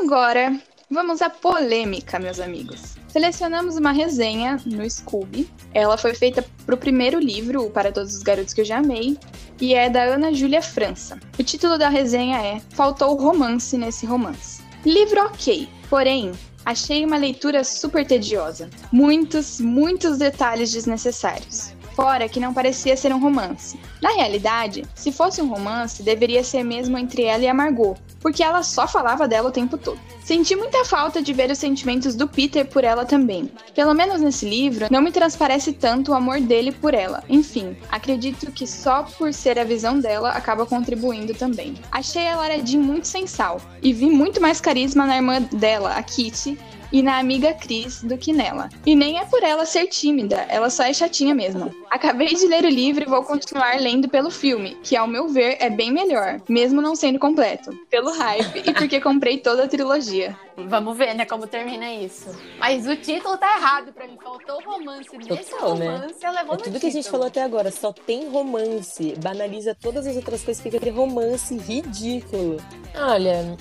Agora, 0.00 0.52
Vamos 0.90 1.20
à 1.20 1.28
polêmica, 1.28 2.18
meus 2.18 2.40
amigos. 2.40 2.96
Selecionamos 3.08 3.76
uma 3.76 3.92
resenha 3.92 4.58
no 4.64 4.88
Scooby. 4.88 5.46
Ela 5.74 5.98
foi 5.98 6.14
feita 6.14 6.42
para 6.64 6.74
o 6.74 6.78
primeiro 6.78 7.18
livro, 7.20 7.68
Para 7.68 7.92
Todos 7.92 8.16
os 8.16 8.22
Garotos 8.22 8.54
que 8.54 8.62
Eu 8.62 8.64
Já 8.64 8.78
Amei, 8.78 9.18
e 9.60 9.74
é 9.74 9.90
da 9.90 10.02
Ana 10.02 10.32
Júlia 10.32 10.62
França. 10.62 11.20
O 11.38 11.42
título 11.42 11.76
da 11.76 11.90
resenha 11.90 12.40
é 12.40 12.58
Faltou 12.70 13.14
romance 13.16 13.76
nesse 13.76 14.06
romance. 14.06 14.62
Livro 14.86 15.26
ok, 15.26 15.68
porém, 15.90 16.32
achei 16.64 17.04
uma 17.04 17.18
leitura 17.18 17.64
super 17.64 18.06
tediosa. 18.06 18.70
Muitos, 18.90 19.60
muitos 19.60 20.16
detalhes 20.16 20.72
desnecessários 20.72 21.76
fora 21.98 22.28
que 22.28 22.38
não 22.38 22.54
parecia 22.54 22.96
ser 22.96 23.12
um 23.12 23.18
romance. 23.18 23.76
Na 24.00 24.10
realidade, 24.10 24.84
se 24.94 25.10
fosse 25.10 25.42
um 25.42 25.48
romance, 25.48 26.00
deveria 26.00 26.44
ser 26.44 26.62
mesmo 26.62 26.96
entre 26.96 27.24
ela 27.24 27.42
e 27.42 27.48
a 27.48 27.52
Margot, 27.52 27.98
porque 28.20 28.42
ela 28.42 28.62
só 28.62 28.86
falava 28.86 29.28
dela 29.28 29.48
o 29.48 29.52
tempo 29.52 29.78
todo. 29.78 30.00
Senti 30.22 30.54
muita 30.54 30.84
falta 30.84 31.22
de 31.22 31.32
ver 31.32 31.50
os 31.50 31.58
sentimentos 31.58 32.14
do 32.14 32.28
Peter 32.28 32.66
por 32.66 32.84
ela 32.84 33.04
também. 33.04 33.50
Pelo 33.74 33.94
menos 33.94 34.20
nesse 34.20 34.48
livro, 34.48 34.86
não 34.90 35.00
me 35.00 35.10
transparece 35.10 35.72
tanto 35.72 36.10
o 36.10 36.14
amor 36.14 36.40
dele 36.40 36.72
por 36.72 36.92
ela. 36.92 37.24
Enfim, 37.28 37.76
acredito 37.90 38.52
que 38.52 38.66
só 38.66 39.04
por 39.04 39.32
ser 39.32 39.58
a 39.58 39.64
visão 39.64 39.98
dela 39.98 40.30
acaba 40.30 40.66
contribuindo 40.66 41.32
também. 41.32 41.76
Achei 41.90 42.28
a 42.28 42.36
Lara 42.36 42.64
Jean 42.64 42.80
muito 42.80 43.06
sensal 43.06 43.60
e 43.82 43.92
vi 43.92 44.10
muito 44.10 44.40
mais 44.40 44.60
carisma 44.60 45.06
na 45.06 45.16
irmã 45.16 45.40
dela, 45.40 45.94
a 45.94 46.02
Kitty, 46.02 46.58
e 46.92 47.02
na 47.02 47.18
amiga 47.18 47.52
Cris 47.54 48.02
do 48.02 48.16
que 48.16 48.32
nela. 48.32 48.68
E 48.84 48.94
nem 48.94 49.18
é 49.18 49.24
por 49.24 49.42
ela 49.42 49.64
ser 49.66 49.86
tímida, 49.86 50.46
ela 50.48 50.70
só 50.70 50.84
é 50.84 50.92
chatinha 50.92 51.34
mesmo. 51.34 51.74
Acabei 51.90 52.28
de 52.28 52.46
ler 52.46 52.64
o 52.64 52.68
livro 52.68 53.02
e 53.02 53.08
vou 53.08 53.22
continuar 53.22 53.80
lendo 53.80 54.08
pelo 54.08 54.30
filme, 54.30 54.76
que 54.82 54.96
ao 54.96 55.06
meu 55.06 55.28
ver 55.28 55.56
é 55.60 55.70
bem 55.70 55.92
melhor, 55.92 56.40
mesmo 56.48 56.80
não 56.80 56.94
sendo 56.96 57.18
completo. 57.18 57.70
Pelo 57.90 58.12
hype 58.12 58.62
e 58.68 58.72
porque 58.72 59.00
comprei 59.00 59.38
toda 59.38 59.64
a 59.64 59.68
trilogia. 59.68 60.36
Vamos 60.66 60.96
ver, 60.96 61.14
né, 61.14 61.24
como 61.24 61.46
termina 61.46 61.92
isso. 61.92 62.28
Mas 62.58 62.86
o 62.86 62.96
título 62.96 63.36
tá 63.36 63.56
errado 63.56 63.92
pra 63.92 64.06
mim. 64.06 64.18
Faltou 64.22 64.60
romance. 64.64 65.16
Nesse 65.16 65.50
Total, 65.50 65.76
né? 65.76 65.86
romance, 65.86 66.22
né? 66.22 66.30
levou 66.30 66.54
é 66.54 66.56
tudo 66.56 66.58
título. 66.64 66.80
que 66.80 66.86
a 66.86 66.90
gente 66.90 67.08
falou 67.08 67.26
até 67.28 67.42
agora. 67.42 67.70
Só 67.70 67.92
tem 67.92 68.28
romance. 68.28 69.14
Banaliza 69.22 69.74
todas 69.74 70.04
as 70.06 70.16
outras 70.16 70.42
coisas. 70.42 70.60
Fica 70.60 70.80
de 70.80 70.90
romance 70.90 71.56
ridículo. 71.56 72.56
Olha, 72.96 73.56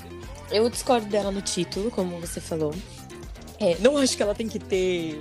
eu 0.52 0.68
discordo 0.70 1.06
dela 1.06 1.30
no 1.30 1.42
título, 1.42 1.92
como 1.92 2.20
você 2.20 2.42
falou. 2.42 2.74
É, 3.60 3.76
não 3.80 3.98
acho 3.98 4.15
que 4.15 4.22
ela 4.22 4.36
tem 4.36 4.48
que 4.48 4.60
ter 4.60 5.20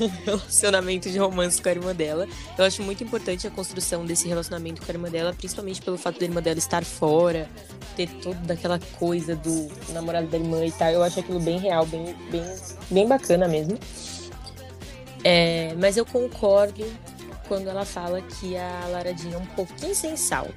um 0.00 0.08
relacionamento 0.24 1.10
de 1.10 1.18
romance 1.18 1.60
com 1.60 1.68
a 1.68 1.72
irmã 1.72 1.94
dela. 1.94 2.26
Eu 2.56 2.64
acho 2.64 2.82
muito 2.82 3.02
importante 3.02 3.46
a 3.46 3.50
construção 3.50 4.04
desse 4.04 4.28
relacionamento 4.28 4.82
com 4.82 4.90
a 4.90 4.94
irmã 4.94 5.10
dela, 5.10 5.32
principalmente 5.32 5.82
pelo 5.82 5.98
fato 5.98 6.18
da 6.18 6.24
irmã 6.24 6.40
dela 6.40 6.58
estar 6.58 6.84
fora, 6.84 7.48
ter 7.96 8.08
toda 8.22 8.54
aquela 8.54 8.78
coisa 8.98 9.34
do 9.34 9.68
namorado 9.92 10.28
da 10.28 10.38
irmã 10.38 10.64
e 10.64 10.72
tal. 10.72 10.90
Eu 10.90 11.02
acho 11.02 11.20
aquilo 11.20 11.40
bem 11.40 11.58
real, 11.58 11.84
bem, 11.86 12.14
bem, 12.30 12.44
bem 12.90 13.08
bacana 13.08 13.48
mesmo. 13.48 13.78
É, 15.24 15.74
mas 15.76 15.96
eu 15.96 16.06
concordo 16.06 16.84
quando 17.48 17.68
ela 17.68 17.84
fala 17.84 18.22
que 18.22 18.56
a 18.56 18.86
Laradinha 18.90 19.34
é 19.34 19.38
um 19.38 19.46
pouquinho 19.46 19.94
sem 19.94 20.16
sal. 20.16 20.48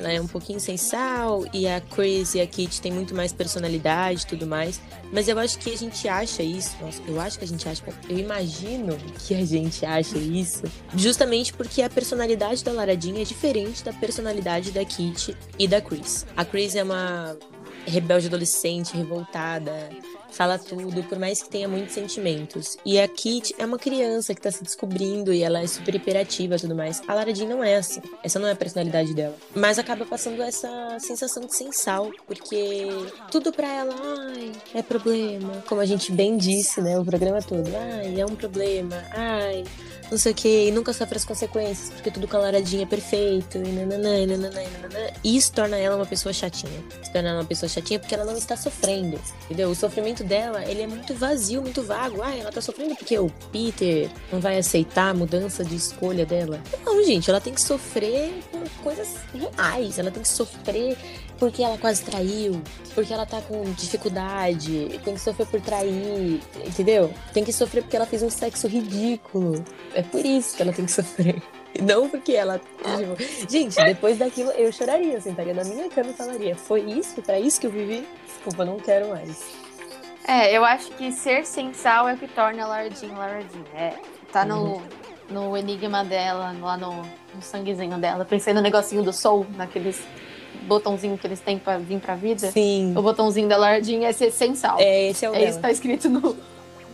Ela 0.00 0.12
é 0.12 0.20
um 0.20 0.26
pouquinho 0.26 0.58
sem 0.58 0.78
sal 0.78 1.44
e 1.52 1.68
a 1.68 1.78
Chris 1.78 2.34
e 2.34 2.40
a 2.40 2.46
Kit 2.46 2.80
tem 2.80 2.90
muito 2.90 3.14
mais 3.14 3.34
personalidade 3.34 4.22
e 4.22 4.26
tudo 4.26 4.46
mais. 4.46 4.80
Mas 5.12 5.28
eu 5.28 5.38
acho 5.38 5.58
que 5.58 5.70
a 5.70 5.76
gente 5.76 6.08
acha 6.08 6.42
isso. 6.42 6.74
Nossa, 6.80 7.02
eu 7.06 7.20
acho 7.20 7.38
que 7.38 7.44
a 7.44 7.48
gente 7.48 7.68
acha. 7.68 7.82
Eu 8.08 8.18
imagino 8.18 8.96
que 9.18 9.34
a 9.34 9.44
gente 9.44 9.84
acha 9.84 10.16
isso. 10.16 10.62
Justamente 10.96 11.52
porque 11.52 11.82
a 11.82 11.90
personalidade 11.90 12.64
da 12.64 12.72
Laradinha 12.72 13.20
é 13.20 13.24
diferente 13.24 13.84
da 13.84 13.92
personalidade 13.92 14.70
da 14.70 14.84
Kit 14.86 15.36
e 15.58 15.68
da 15.68 15.82
Chris. 15.82 16.24
A 16.34 16.46
Chris 16.46 16.74
é 16.74 16.82
uma 16.82 17.36
rebelde 17.86 18.28
adolescente, 18.28 18.96
revoltada, 18.96 19.90
fala 20.30 20.58
tudo, 20.58 21.02
por 21.04 21.18
mais 21.18 21.42
que 21.42 21.48
tenha 21.48 21.68
muitos 21.68 21.94
sentimentos. 21.94 22.76
E 22.84 22.98
a 22.98 23.06
Kit 23.06 23.54
é 23.58 23.64
uma 23.64 23.78
criança 23.78 24.34
que 24.34 24.40
tá 24.40 24.50
se 24.50 24.62
descobrindo 24.62 25.32
e 25.32 25.42
ela 25.42 25.60
é 25.60 25.66
super 25.66 25.94
hiperativa 25.94 26.56
e 26.56 26.60
tudo 26.60 26.74
mais. 26.74 27.02
A 27.06 27.14
Lara 27.14 27.34
Jean 27.34 27.48
não 27.48 27.62
é 27.62 27.76
assim. 27.76 28.00
Essa 28.22 28.38
não 28.38 28.48
é 28.48 28.52
a 28.52 28.56
personalidade 28.56 29.14
dela. 29.14 29.36
Mas 29.54 29.78
acaba 29.78 30.04
passando 30.04 30.42
essa 30.42 30.98
sensação 30.98 31.44
de 31.44 31.54
sem 31.54 31.72
sal, 31.72 32.10
porque 32.26 32.88
tudo 33.30 33.52
pra 33.52 33.68
ela, 33.68 33.94
ai, 34.34 34.52
é 34.74 34.82
problema. 34.82 35.62
Como 35.68 35.80
a 35.80 35.86
gente 35.86 36.12
bem 36.12 36.36
disse, 36.36 36.80
né, 36.80 36.98
o 36.98 37.04
programa 37.04 37.42
todo. 37.42 37.68
Ai, 37.74 38.20
é 38.20 38.26
um 38.26 38.34
problema. 38.34 38.96
Ai, 39.12 39.64
não 40.10 40.18
sei 40.18 40.32
o 40.32 40.34
que, 40.34 40.68
e 40.68 40.70
nunca 40.70 40.92
sofre 40.92 41.16
as 41.16 41.24
consequências, 41.24 41.90
porque 41.90 42.10
tudo 42.10 42.26
coloradinho 42.26 42.82
é 42.82 42.86
perfeito, 42.86 43.58
e 43.58 43.68
nananã, 43.68 44.18
e 44.18 44.26
nananã, 44.26 44.62
e 44.62 44.68
nananã. 44.68 45.10
Isso 45.22 45.52
torna 45.52 45.76
ela 45.76 45.96
uma 45.96 46.06
pessoa 46.06 46.32
chatinha. 46.32 46.82
Isso 47.02 47.12
torna 47.12 47.28
ela 47.28 47.38
uma 47.38 47.44
pessoa 47.44 47.68
chatinha 47.68 47.98
porque 47.98 48.14
ela 48.14 48.24
não 48.24 48.36
está 48.36 48.56
sofrendo, 48.56 49.20
entendeu? 49.44 49.70
O 49.70 49.74
sofrimento 49.74 50.24
dela, 50.24 50.64
ele 50.64 50.82
é 50.82 50.86
muito 50.86 51.14
vazio, 51.14 51.62
muito 51.62 51.82
vago. 51.82 52.22
Ah, 52.22 52.34
ela 52.34 52.50
tá 52.50 52.60
sofrendo 52.60 52.96
porque 52.96 53.18
o 53.18 53.30
Peter 53.52 54.10
não 54.32 54.40
vai 54.40 54.58
aceitar 54.58 55.10
a 55.10 55.14
mudança 55.14 55.64
de 55.64 55.76
escolha 55.76 56.26
dela. 56.26 56.60
Não, 56.84 57.02
gente, 57.04 57.30
ela 57.30 57.40
tem 57.40 57.54
que 57.54 57.62
sofrer 57.62 58.32
com 58.50 58.60
coisas 58.82 59.16
reais, 59.32 59.98
ela 59.98 60.10
tem 60.10 60.22
que 60.22 60.28
sofrer 60.28 60.96
porque 61.40 61.62
ela 61.62 61.78
quase 61.78 62.04
traiu, 62.04 62.62
porque 62.94 63.12
ela 63.12 63.24
tá 63.24 63.40
com 63.40 63.62
dificuldade, 63.72 65.00
tem 65.02 65.14
que 65.14 65.20
sofrer 65.20 65.46
por 65.46 65.60
trair, 65.60 66.40
entendeu? 66.64 67.12
Tem 67.32 67.42
que 67.42 67.52
sofrer 67.52 67.82
porque 67.82 67.96
ela 67.96 68.04
fez 68.04 68.22
um 68.22 68.28
sexo 68.28 68.68
ridículo. 68.68 69.64
É 69.94 70.02
por 70.02 70.24
isso 70.24 70.54
que 70.54 70.62
ela 70.62 70.72
tem 70.72 70.84
que 70.84 70.92
sofrer. 70.92 71.42
Não 71.82 72.08
porque 72.10 72.32
ela. 72.32 72.58
Tipo, 72.58 73.50
gente, 73.50 73.76
depois 73.76 74.18
daquilo 74.18 74.50
eu 74.50 74.70
choraria, 74.70 75.20
sentaria 75.20 75.54
na 75.54 75.64
minha 75.64 75.88
cama 75.88 76.10
e 76.10 76.14
falaria: 76.14 76.56
Foi 76.56 76.82
isso? 76.82 77.22
Pra 77.22 77.38
isso 77.38 77.60
que 77.60 77.66
eu 77.66 77.70
vivi? 77.70 78.06
Desculpa, 78.26 78.64
não 78.64 78.76
quero 78.76 79.08
mais. 79.08 79.54
É, 80.26 80.54
eu 80.54 80.64
acho 80.64 80.90
que 80.92 81.12
ser 81.12 81.46
sensal 81.46 82.08
é 82.08 82.14
o 82.14 82.18
que 82.18 82.26
torna 82.26 82.64
a 82.64 82.66
Lardinha. 82.66 83.14
É, 83.72 83.94
tá 84.32 84.44
no, 84.44 84.64
uhum. 84.64 84.82
no 85.30 85.56
enigma 85.56 86.04
dela, 86.04 86.52
lá 86.60 86.76
no 86.76 87.02
no 87.34 87.42
sanguezinho 87.42 87.98
dela. 87.98 88.24
Pensei 88.24 88.52
no 88.52 88.60
negocinho 88.60 89.02
do 89.02 89.12
sol, 89.12 89.46
naqueles 89.56 90.00
botãozinho 90.62 91.16
que 91.18 91.26
eles 91.26 91.40
têm 91.40 91.58
pra 91.58 91.78
vir 91.78 92.00
pra 92.00 92.14
vida. 92.14 92.50
Sim. 92.50 92.94
O 92.96 93.02
botãozinho 93.02 93.48
da 93.48 93.56
Lardinha 93.56 94.08
é 94.08 94.12
ser 94.12 94.30
sem 94.30 94.54
sal. 94.54 94.76
É, 94.78 95.08
esse 95.08 95.24
é 95.24 95.30
o 95.30 95.34
É 95.34 95.38
dela. 95.38 95.48
isso 95.50 95.58
que 95.58 95.62
tá 95.62 95.70
escrito 95.70 96.08
no. 96.08 96.36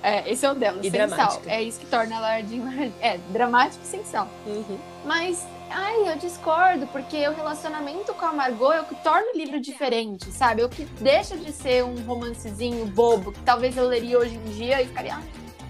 É, 0.02 0.30
esse 0.30 0.46
é 0.46 0.52
o 0.52 0.54
dela, 0.54 0.78
E 0.80 0.82
sem 0.82 0.90
dramática. 0.92 1.30
sal. 1.32 1.42
É 1.46 1.62
isso 1.62 1.80
que 1.80 1.86
torna 1.86 2.16
a 2.16 2.20
Lardinha. 2.20 2.92
É, 3.00 3.18
dramático 3.30 3.82
e 3.82 3.86
sem 3.86 4.04
sal. 4.04 4.28
Uhum. 4.46 4.78
Mas, 5.04 5.44
ai, 5.68 6.12
eu 6.12 6.16
discordo, 6.16 6.86
porque 6.88 7.26
o 7.26 7.32
relacionamento 7.34 8.14
com 8.14 8.24
a 8.26 8.32
Margot 8.32 8.72
é 8.72 8.80
o 8.80 8.84
que 8.84 8.94
torna 8.96 9.26
o 9.34 9.36
livro 9.36 9.58
diferente, 9.60 10.30
sabe? 10.30 10.62
É 10.62 10.64
o 10.64 10.68
que 10.68 10.84
deixa 11.00 11.36
de 11.36 11.50
ser 11.52 11.82
um 11.84 11.96
romancezinho 12.06 12.86
bobo, 12.86 13.32
que 13.32 13.40
talvez 13.40 13.76
eu 13.76 13.86
leria 13.88 14.18
hoje 14.18 14.36
em 14.36 14.50
dia 14.52 14.80
e 14.82 14.86
ficaria, 14.86 15.16
ah, 15.16 15.22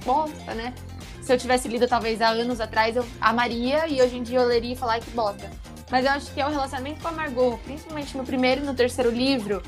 bosta, 0.04 0.52
né? 0.54 0.74
Se 1.22 1.32
eu 1.32 1.38
tivesse 1.38 1.66
lido 1.66 1.88
talvez 1.88 2.20
há 2.20 2.28
anos 2.28 2.61
atrás, 2.61 2.94
eu 2.94 3.04
amaria 3.20 3.88
e 3.88 4.00
hoje 4.02 4.16
em 4.18 4.22
dia 4.22 4.38
eu 4.38 4.46
leria 4.46 4.74
e 4.74 4.76
falar, 4.76 5.00
que 5.00 5.11
bosta. 5.11 5.50
Mas 5.90 6.05
eu 6.05 6.11
acho 6.12 6.33
que 6.33 6.40
é 6.40 6.46
o 6.46 6.51
relacionamento 6.51 7.01
com 7.01 7.09
a 7.09 7.12
Margot, 7.12 7.59
principalmente 7.64 8.16
no 8.16 8.25
primeiro 8.25 8.62
e 8.62 8.64
no 8.64 8.75
terceiro 8.75 9.11
livro, 9.11 9.62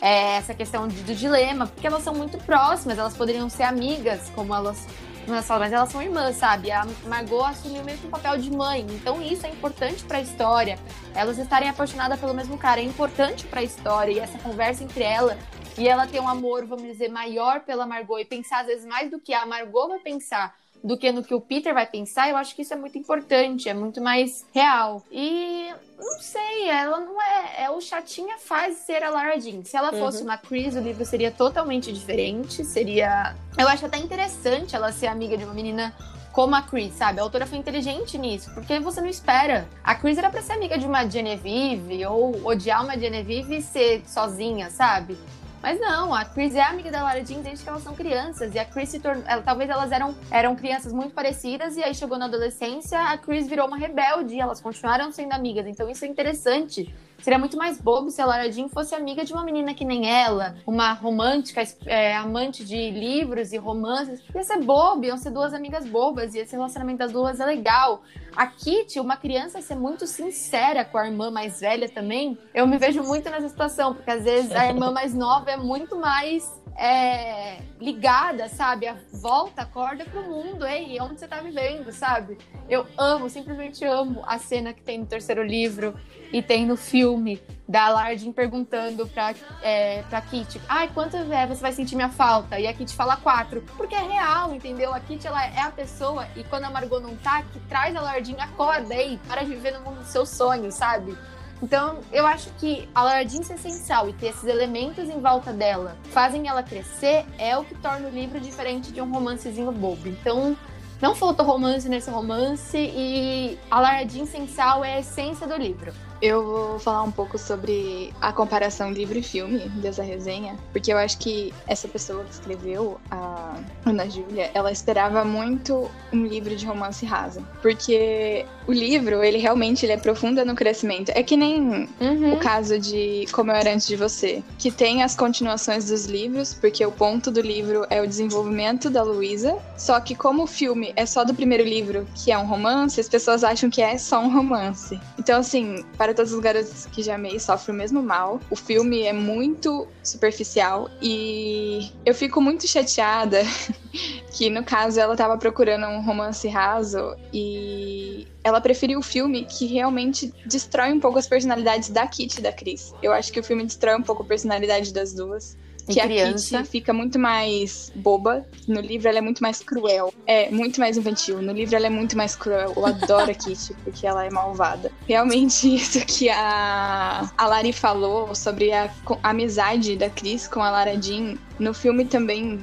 é 0.00 0.36
essa 0.36 0.54
questão 0.54 0.86
do 0.86 1.14
dilema, 1.14 1.66
porque 1.66 1.86
elas 1.86 2.02
são 2.02 2.14
muito 2.14 2.38
próximas, 2.38 2.98
elas 2.98 3.16
poderiam 3.16 3.48
ser 3.48 3.64
amigas, 3.64 4.30
como 4.34 4.54
elas 4.54 4.86
não 5.26 5.34
é 5.34 5.42
só, 5.42 5.58
mas 5.58 5.72
elas 5.72 5.90
são 5.90 6.02
irmãs, 6.02 6.36
sabe? 6.36 6.70
A 6.70 6.86
Margot 7.06 7.42
assumiu 7.42 7.82
meio 7.82 7.96
que 7.98 8.06
um 8.06 8.10
papel 8.10 8.36
de 8.36 8.50
mãe, 8.50 8.86
então 8.90 9.22
isso 9.22 9.46
é 9.46 9.50
importante 9.50 10.04
pra 10.04 10.20
história. 10.20 10.78
Elas 11.14 11.38
estarem 11.38 11.68
apaixonadas 11.68 12.20
pelo 12.20 12.34
mesmo 12.34 12.58
cara 12.58 12.80
é 12.80 12.84
importante 12.84 13.46
pra 13.46 13.62
história 13.62 14.12
e 14.12 14.18
essa 14.18 14.38
conversa 14.38 14.84
entre 14.84 15.02
ela 15.02 15.38
e 15.78 15.88
ela 15.88 16.06
ter 16.06 16.20
um 16.20 16.28
amor, 16.28 16.66
vamos 16.66 16.84
dizer, 16.84 17.08
maior 17.08 17.60
pela 17.60 17.86
Margot 17.86 18.18
e 18.18 18.24
pensar 18.24 18.60
às 18.60 18.66
vezes 18.66 18.84
mais 18.84 19.10
do 19.10 19.18
que 19.18 19.32
a 19.32 19.46
Margot 19.46 19.88
vai 19.88 19.98
pensar 19.98 20.54
do 20.84 20.98
que 20.98 21.10
no 21.10 21.24
que 21.24 21.34
o 21.34 21.40
Peter 21.40 21.72
vai 21.72 21.86
pensar, 21.86 22.28
eu 22.28 22.36
acho 22.36 22.54
que 22.54 22.60
isso 22.60 22.74
é 22.74 22.76
muito 22.76 22.98
importante, 22.98 23.70
é 23.70 23.74
muito 23.74 24.02
mais 24.02 24.44
real. 24.52 25.02
E 25.10 25.72
não 25.98 26.20
sei, 26.20 26.68
ela 26.68 27.00
não 27.00 27.20
é. 27.22 27.64
é 27.64 27.70
o 27.70 27.80
Chatinha 27.80 28.36
faz 28.38 28.76
ser 28.76 29.02
a 29.02 29.08
Lara 29.08 29.40
Jean. 29.40 29.64
Se 29.64 29.78
ela 29.78 29.90
fosse 29.94 30.22
uma 30.22 30.36
Chris, 30.36 30.76
o 30.76 30.80
livro 30.80 31.02
seria 31.06 31.30
totalmente 31.30 31.90
diferente. 31.90 32.62
Seria. 32.66 33.34
Eu 33.56 33.66
acho 33.66 33.86
até 33.86 33.96
interessante 33.96 34.76
ela 34.76 34.92
ser 34.92 35.06
amiga 35.06 35.38
de 35.38 35.44
uma 35.44 35.54
menina 35.54 35.94
como 36.34 36.54
a 36.54 36.60
Chris, 36.60 36.92
sabe? 36.94 37.20
A 37.20 37.22
autora 37.22 37.46
foi 37.46 37.56
inteligente 37.56 38.18
nisso, 38.18 38.52
porque 38.52 38.78
você 38.78 39.00
não 39.00 39.08
espera. 39.08 39.66
A 39.82 39.94
Chris 39.94 40.18
era 40.18 40.28
pra 40.28 40.42
ser 40.42 40.52
amiga 40.52 40.76
de 40.76 40.84
uma 40.84 41.08
Genevieve, 41.08 42.04
ou 42.04 42.44
odiar 42.44 42.84
uma 42.84 42.98
Genevieve 42.98 43.58
e 43.58 43.62
ser 43.62 44.02
sozinha, 44.06 44.68
sabe? 44.68 45.16
Mas 45.64 45.80
não, 45.80 46.12
a 46.14 46.26
Chris 46.26 46.54
é 46.54 46.60
amiga 46.62 46.90
da 46.90 47.02
Lara 47.02 47.24
Jean 47.24 47.40
desde 47.40 47.64
que 47.64 47.70
elas 47.70 47.82
são 47.82 47.94
crianças. 47.94 48.54
E 48.54 48.58
a 48.58 48.66
Chris 48.66 48.90
se 48.90 49.00
tornou. 49.00 49.24
ela- 49.26 49.40
talvez 49.40 49.70
elas 49.70 49.90
eram, 49.90 50.14
eram 50.30 50.54
crianças 50.54 50.92
muito 50.92 51.14
parecidas, 51.14 51.74
e 51.78 51.82
aí 51.82 51.94
chegou 51.94 52.18
na 52.18 52.26
adolescência, 52.26 53.00
a 53.00 53.16
Chris 53.16 53.48
virou 53.48 53.66
uma 53.66 53.78
rebelde 53.78 54.34
e 54.34 54.40
elas 54.40 54.60
continuaram 54.60 55.10
sendo 55.10 55.32
amigas. 55.32 55.66
Então 55.66 55.88
isso 55.88 56.04
é 56.04 56.08
interessante. 56.08 56.94
Seria 57.24 57.38
muito 57.38 57.56
mais 57.56 57.80
bobo 57.80 58.10
se 58.10 58.20
a 58.20 58.26
Lara 58.26 58.52
Jean 58.52 58.68
fosse 58.68 58.94
amiga 58.94 59.24
de 59.24 59.32
uma 59.32 59.42
menina 59.42 59.72
que 59.72 59.82
nem 59.82 60.06
ela, 60.06 60.56
uma 60.66 60.92
romântica, 60.92 61.62
é, 61.86 62.14
amante 62.14 62.62
de 62.62 62.90
livros 62.90 63.50
e 63.54 63.56
romances. 63.56 64.20
Ia 64.34 64.44
ser 64.44 64.58
bobo, 64.58 65.06
iam 65.06 65.16
ser 65.16 65.30
duas 65.30 65.54
amigas 65.54 65.86
bobas, 65.86 66.34
e 66.34 66.38
esse 66.40 66.54
relacionamento 66.54 66.98
das 66.98 67.12
duas 67.12 67.40
é 67.40 67.46
legal. 67.46 68.02
A 68.36 68.46
Kitty, 68.46 69.00
uma 69.00 69.16
criança, 69.16 69.62
ser 69.62 69.74
muito 69.74 70.06
sincera 70.06 70.84
com 70.84 70.98
a 70.98 71.06
irmã 71.06 71.30
mais 71.30 71.60
velha 71.60 71.88
também, 71.88 72.36
eu 72.52 72.66
me 72.66 72.76
vejo 72.76 73.02
muito 73.02 73.30
nessa 73.30 73.48
situação, 73.48 73.94
porque 73.94 74.10
às 74.10 74.24
vezes 74.24 74.52
a 74.52 74.66
irmã 74.66 74.90
mais 74.90 75.14
nova 75.14 75.50
é 75.50 75.56
muito 75.56 75.96
mais 75.96 76.52
é, 76.76 77.58
ligada, 77.80 78.48
sabe? 78.48 78.86
A 78.86 78.96
volta, 79.12 79.62
acorda 79.62 80.04
pro 80.04 80.22
mundo, 80.22 80.66
ei, 80.66 81.00
onde 81.00 81.20
você 81.20 81.28
tá 81.28 81.40
vivendo, 81.40 81.92
sabe? 81.92 82.38
Eu 82.68 82.86
amo, 82.98 83.28
simplesmente 83.28 83.84
amo 83.84 84.22
a 84.26 84.38
cena 84.38 84.72
que 84.72 84.82
tem 84.82 84.98
no 84.98 85.06
terceiro 85.06 85.42
livro 85.42 85.94
e 86.32 86.42
tem 86.42 86.66
no 86.66 86.76
filme 86.76 87.40
da 87.68 87.88
Lardin 87.88 88.32
perguntando 88.32 89.06
pra, 89.06 89.34
é, 89.62 90.02
pra 90.02 90.20
Kitty, 90.20 90.60
ai, 90.68 90.90
quanto 90.92 91.16
é, 91.16 91.46
você 91.46 91.62
vai 91.62 91.72
sentir 91.72 91.94
minha 91.94 92.10
falta? 92.10 92.58
E 92.58 92.66
a 92.66 92.74
Kitty 92.74 92.94
fala 92.94 93.16
quatro, 93.16 93.62
porque 93.76 93.94
é 93.94 94.02
real, 94.02 94.54
entendeu? 94.54 94.92
A 94.92 95.00
Kitty, 95.00 95.26
ela 95.26 95.46
é 95.46 95.60
a 95.60 95.70
pessoa, 95.70 96.26
e 96.36 96.44
quando 96.44 96.64
a 96.64 96.70
Margot 96.70 97.00
não 97.00 97.16
tá, 97.16 97.42
que 97.42 97.60
traz 97.60 97.94
a 97.94 98.00
Lardin, 98.00 98.36
acorda 98.38 98.94
aí, 98.94 99.18
para 99.28 99.42
de 99.42 99.50
viver 99.50 99.72
no 99.78 99.80
mundo 99.80 100.00
dos 100.00 100.08
seus 100.08 100.28
sonhos, 100.28 100.74
sabe? 100.74 101.16
Então, 101.64 102.00
eu 102.12 102.26
acho 102.26 102.50
que 102.58 102.86
a 102.94 103.02
Lardin 103.02 103.42
ser 103.42 103.54
essencial 103.54 104.06
e 104.06 104.12
ter 104.12 104.26
esses 104.26 104.44
elementos 104.44 105.08
em 105.08 105.18
volta 105.18 105.50
dela 105.50 105.96
fazem 106.10 106.46
ela 106.46 106.62
crescer 106.62 107.24
é 107.38 107.56
o 107.56 107.64
que 107.64 107.74
torna 107.76 108.06
o 108.06 108.10
livro 108.10 108.38
diferente 108.38 108.92
de 108.92 109.00
um 109.00 109.10
romancezinho 109.10 109.72
bobo. 109.72 110.06
Então, 110.06 110.54
não 111.00 111.14
faltou 111.14 111.46
romance 111.46 111.88
nesse 111.88 112.10
romance 112.10 112.76
e 112.76 113.58
a 113.70 113.80
Lardin 113.80 114.26
Sensal 114.26 114.84
é 114.84 114.96
a 114.96 115.00
essência 115.00 115.46
do 115.46 115.56
livro. 115.56 115.90
Eu 116.22 116.44
vou 116.44 116.78
falar 116.78 117.02
um 117.02 117.10
pouco 117.10 117.36
sobre 117.38 118.12
a 118.20 118.32
comparação 118.32 118.92
livro 118.92 119.18
e 119.18 119.22
filme 119.22 119.68
dessa 119.80 120.02
resenha, 120.02 120.56
porque 120.72 120.92
eu 120.92 120.98
acho 120.98 121.18
que 121.18 121.52
essa 121.66 121.86
pessoa 121.88 122.24
que 122.24 122.32
escreveu, 122.32 123.00
a 123.10 123.56
Ana 123.84 124.08
Júlia, 124.08 124.50
ela 124.54 124.72
esperava 124.72 125.24
muito 125.24 125.90
um 126.12 126.24
livro 126.24 126.54
de 126.56 126.64
romance 126.64 127.04
raso, 127.04 127.46
porque 127.60 128.46
o 128.66 128.72
livro, 128.72 129.22
ele 129.22 129.38
realmente 129.38 129.84
ele 129.84 129.92
é 129.92 129.96
profundo 129.96 130.44
no 130.44 130.54
crescimento. 130.54 131.10
É 131.14 131.22
que 131.22 131.36
nem 131.36 131.88
o 132.32 132.38
caso 132.38 132.78
de 132.78 133.26
Como 133.32 133.50
Eu 133.50 133.56
Era 133.56 133.74
Antes 133.74 133.86
de 133.86 133.96
Você, 133.96 134.42
que 134.58 134.70
tem 134.70 135.02
as 135.02 135.14
continuações 135.14 135.86
dos 135.86 136.06
livros, 136.06 136.54
porque 136.54 136.84
o 136.84 136.92
ponto 136.92 137.30
do 137.30 137.40
livro 137.40 137.86
é 137.90 138.00
o 138.00 138.06
desenvolvimento 138.06 138.88
da 138.88 139.02
Luísa, 139.02 139.58
só 139.76 140.00
que 140.00 140.14
como 140.14 140.44
o 140.44 140.46
filme 140.46 140.92
é 140.96 141.04
só 141.04 141.24
do 141.24 141.34
primeiro 141.34 141.64
livro, 141.64 142.06
que 142.14 142.32
é 142.32 142.38
um 142.38 142.46
romance, 142.46 143.00
as 143.00 143.08
pessoas 143.08 143.44
acham 143.44 143.68
que 143.68 143.82
é 143.82 143.98
só 143.98 144.20
um 144.20 144.32
romance. 144.32 144.98
Então, 145.18 145.40
assim, 145.40 145.84
para 146.04 146.12
todos 146.12 146.34
os 146.34 146.40
garotos 146.40 146.84
que 146.92 147.02
já 147.02 147.14
amei, 147.14 147.40
sofre 147.40 147.72
o 147.72 147.74
mesmo 147.74 148.02
mal. 148.02 148.38
O 148.50 148.56
filme 148.56 149.04
é 149.04 149.12
muito 149.14 149.88
superficial 150.02 150.90
e 151.00 151.90
eu 152.04 152.14
fico 152.14 152.42
muito 152.42 152.68
chateada 152.68 153.40
que, 154.30 154.50
no 154.50 154.62
caso, 154.62 155.00
ela 155.00 155.16
tava 155.16 155.38
procurando 155.38 155.86
um 155.86 156.02
romance 156.02 156.46
raso 156.46 157.16
e 157.32 158.28
ela 158.44 158.60
preferiu 158.60 158.98
o 158.98 159.02
filme 159.02 159.46
que 159.46 159.64
realmente 159.64 160.30
destrói 160.44 160.92
um 160.92 161.00
pouco 161.00 161.18
as 161.18 161.26
personalidades 161.26 161.88
da 161.88 162.06
Kitty 162.06 162.40
e 162.40 162.42
da 162.42 162.52
Chris. 162.52 162.92
Eu 163.02 163.10
acho 163.10 163.32
que 163.32 163.40
o 163.40 163.42
filme 163.42 163.64
destrói 163.64 163.96
um 163.96 164.02
pouco 164.02 164.24
a 164.24 164.26
personalidade 164.26 164.92
das 164.92 165.14
duas. 165.14 165.56
Que 165.86 166.00
criança. 166.00 166.56
a 166.56 166.60
Kitty 166.60 166.70
fica 166.70 166.92
muito 166.92 167.18
mais 167.18 167.92
boba. 167.94 168.46
No 168.66 168.80
livro 168.80 169.08
ela 169.08 169.18
é 169.18 169.20
muito 169.20 169.42
mais 169.42 169.60
cruel. 169.60 170.12
É, 170.26 170.50
muito 170.50 170.80
mais 170.80 170.96
infantil. 170.96 171.42
No 171.42 171.52
livro 171.52 171.76
ela 171.76 171.86
é 171.86 171.90
muito 171.90 172.16
mais 172.16 172.34
cruel. 172.34 172.72
Eu 172.76 172.86
adoro 172.86 173.30
a 173.30 173.34
Kitty, 173.34 173.74
porque 173.84 174.06
ela 174.06 174.24
é 174.24 174.30
malvada. 174.30 174.90
Realmente, 175.06 175.68
isso 175.74 176.04
que 176.06 176.28
a, 176.30 177.30
a 177.36 177.46
Lari 177.46 177.72
falou 177.72 178.34
sobre 178.34 178.72
a, 178.72 178.90
a 179.22 179.30
amizade 179.30 179.96
da 179.96 180.08
Chris 180.08 180.48
com 180.48 180.62
a 180.62 180.70
Lara 180.70 181.00
Jean, 181.00 181.36
no 181.58 181.74
filme 181.74 182.04
também 182.04 182.60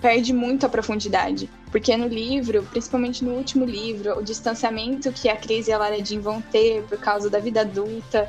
perde 0.00 0.32
muito 0.32 0.66
a 0.66 0.68
profundidade. 0.68 1.48
Porque 1.70 1.96
no 1.96 2.08
livro, 2.08 2.62
principalmente 2.64 3.24
no 3.24 3.32
último 3.32 3.64
livro, 3.64 4.18
o 4.18 4.22
distanciamento 4.22 5.12
que 5.12 5.28
a 5.28 5.36
Cris 5.36 5.68
e 5.68 5.72
a 5.72 5.78
Lara 5.78 6.04
Jean 6.04 6.20
vão 6.20 6.40
ter 6.40 6.82
por 6.82 6.98
causa 6.98 7.30
da 7.30 7.38
vida 7.38 7.60
adulta. 7.60 8.28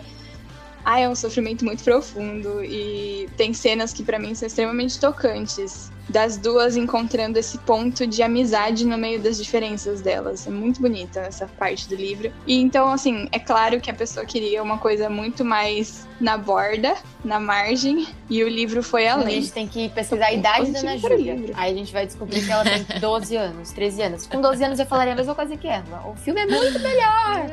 Ah, 0.84 1.00
é 1.00 1.08
um 1.08 1.16
sofrimento 1.16 1.64
muito 1.64 1.84
profundo 1.84 2.64
e 2.64 3.30
tem 3.38 3.54
cenas 3.54 3.94
que 3.94 4.04
pra 4.04 4.18
mim 4.20 4.34
são 4.36 4.48
extremamente 4.48 5.00
tocantes. 5.00 5.92
Das 6.10 6.36
duas 6.36 6.76
encontrando 6.76 7.38
esse 7.40 7.58
ponto 7.60 8.06
de 8.06 8.22
amizade 8.22 8.86
no 8.86 8.98
meio 8.98 9.22
das 9.22 9.38
diferenças 9.38 10.02
delas. 10.02 10.46
É 10.46 10.50
muito 10.50 10.82
bonita 10.82 11.22
essa 11.22 11.48
parte 11.48 11.88
do 11.88 11.96
livro. 11.96 12.34
E 12.46 12.60
então, 12.60 12.92
assim, 12.92 13.30
é 13.32 13.40
claro 13.40 13.80
que 13.80 13.90
a 13.90 13.94
pessoa 13.94 14.26
queria 14.26 14.62
uma 14.62 14.78
coisa 14.78 15.10
muito 15.10 15.46
mais 15.46 16.06
na 16.20 16.38
borda, 16.38 16.96
na 17.24 17.40
margem, 17.40 18.08
e 18.30 18.44
o 18.44 18.50
livro 18.50 18.84
foi 18.84 19.08
A 19.08 19.14
além. 19.14 19.40
gente 19.42 19.54
tem 19.54 19.68
que 19.68 19.88
pesquisar 19.90 20.26
a 20.26 20.34
idade 20.34 20.72
da 20.72 20.80
Ana 20.80 21.00
para 21.00 21.16
Júlia. 21.16 21.52
Aí 21.54 21.72
a 21.72 21.78
gente 21.78 21.94
vai 21.94 22.06
descobrir 22.06 22.44
que 22.46 22.52
ela 22.52 22.64
tem 22.66 22.84
12 23.00 23.36
anos, 23.38 23.72
13 23.72 24.02
anos. 24.02 24.28
Com 24.28 24.42
12 24.42 24.64
anos 24.66 24.80
eu 24.80 24.86
falaria 24.88 25.14
a 25.14 25.16
mesma 25.16 25.36
coisa 25.36 25.56
que 25.56 25.68
ela. 25.68 26.04
O 26.12 26.16
filme 26.16 26.42
é 26.42 26.46
muito 26.46 26.80
melhor. 26.80 27.46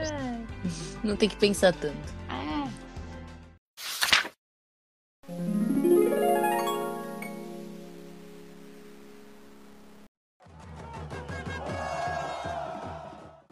Não 1.04 1.14
tem 1.14 1.28
que 1.28 1.36
pensar 1.36 1.72
tanto. 1.74 2.17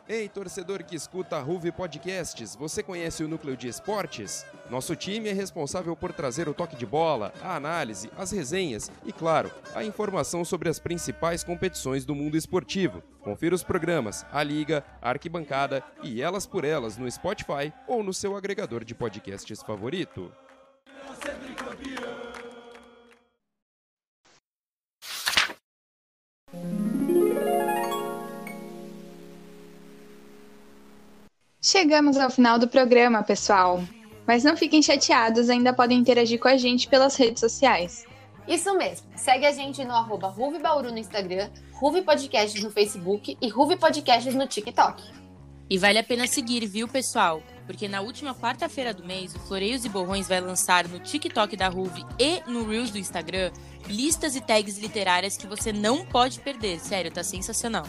Ei, 0.09 0.29
torcedor 0.29 0.85
que 0.85 0.95
escuta 0.95 1.37
a 1.37 1.41
Ruve 1.41 1.73
Podcasts, 1.73 2.55
você 2.55 2.81
conhece 2.81 3.25
o 3.25 3.29
Núcleo 3.29 3.57
de 3.57 3.67
Esportes? 3.67 4.47
Nosso 4.71 4.95
time 4.95 5.29
é 5.29 5.33
responsável 5.33 5.97
por 5.97 6.13
trazer 6.13 6.49
o 6.49 6.55
toque 6.55 6.77
de 6.77 6.87
bola, 6.87 7.35
a 7.43 7.57
análise, 7.57 8.09
as 8.17 8.31
resenhas 8.31 8.89
e, 9.05 9.13
claro, 9.13 9.51
a 9.75 9.83
informação 9.83 10.45
sobre 10.45 10.69
as 10.69 10.79
principais 10.79 11.43
competições 11.43 12.05
do 12.05 12.15
mundo 12.15 12.37
esportivo. 12.37 13.03
Confira 13.21 13.53
os 13.53 13.65
programas, 13.65 14.25
a 14.31 14.45
Liga, 14.45 14.85
a 15.03 15.09
Arquibancada 15.09 15.83
e 16.05 16.23
Elas 16.23 16.47
por 16.47 16.65
Elas 16.65 16.97
no 16.97 17.11
Spotify 17.11 17.73
ou 17.89 18.05
no 18.05 18.15
seu 18.15 18.37
agregador 18.37 18.85
de 18.85 18.95
podcasts 18.95 19.61
favorito. 19.61 20.33
Chegamos 31.69 32.17
ao 32.17 32.31
final 32.31 32.61
do 32.61 32.69
programa, 32.69 33.25
pessoal. 33.25 33.83
Mas 34.25 34.45
não 34.45 34.57
fiquem 34.57 34.81
chateados, 34.81 35.51
ainda 35.51 35.73
podem 35.73 35.99
interagir 35.99 36.39
com 36.39 36.47
a 36.47 36.57
gente 36.57 36.87
pelas 36.87 37.17
redes 37.17 37.41
sociais. 37.41 38.05
Isso 38.47 38.73
mesmo. 38.79 39.09
Segue 39.17 39.47
a 39.47 39.51
gente 39.51 39.85
no 39.85 39.93
arroba 39.93 40.29
Ruve 40.29 40.61
Bauru 40.61 40.93
no 40.93 40.99
Instagram, 40.99 41.51
Ruve 41.73 42.03
Podcasts 42.03 42.63
no 42.63 42.71
Facebook 42.71 43.37
e 43.43 43.49
Ruve 43.49 43.77
Podcasts 43.77 44.33
no 44.33 44.47
TikTok. 44.47 45.03
E 45.69 45.77
vale 45.77 45.99
a 45.99 46.05
pena 46.05 46.29
seguir, 46.29 46.65
viu, 46.67 46.87
pessoal? 46.87 47.43
Porque 47.67 47.89
na 47.89 48.01
última 48.01 48.33
quarta-feira 48.33 48.95
do 48.95 49.05
mês, 49.05 49.35
o 49.35 49.41
Floreios 49.41 49.85
e 49.85 49.89
Borrões 49.89 50.29
vai 50.29 50.41
lançar 50.41 50.87
no 50.87 51.01
TikTok 51.01 51.57
da 51.57 51.67
Ruve 51.67 52.05
e 52.17 52.49
no 52.49 52.65
Reels 52.65 52.93
do 52.93 52.99
Instagram 52.99 53.51
listas 53.89 54.37
e 54.37 54.41
tags 54.41 54.79
literárias 54.79 55.37
que 55.37 55.49
você 55.49 55.73
não 55.73 56.07
pode 56.07 56.39
perder. 56.39 56.79
Sério, 56.79 57.11
tá 57.11 57.25
sensacional. 57.25 57.87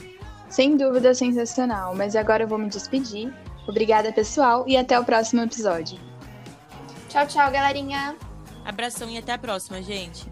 Sem 0.49 0.75
dúvida, 0.75 1.13
sensacional. 1.13 1.93
Mas 1.93 2.15
agora 2.15 2.43
eu 2.43 2.47
vou 2.47 2.57
me 2.57 2.69
despedir. 2.69 3.31
Obrigada, 3.67 4.13
pessoal, 4.13 4.63
e 4.67 4.77
até 4.77 4.97
o 4.97 5.03
próximo 5.03 5.41
episódio. 5.41 5.99
Tchau, 7.09 7.27
tchau, 7.27 7.51
galerinha. 7.51 8.15
Abração 8.63 9.09
e 9.09 9.17
até 9.17 9.33
a 9.33 9.37
próxima, 9.37 9.81
gente. 9.81 10.25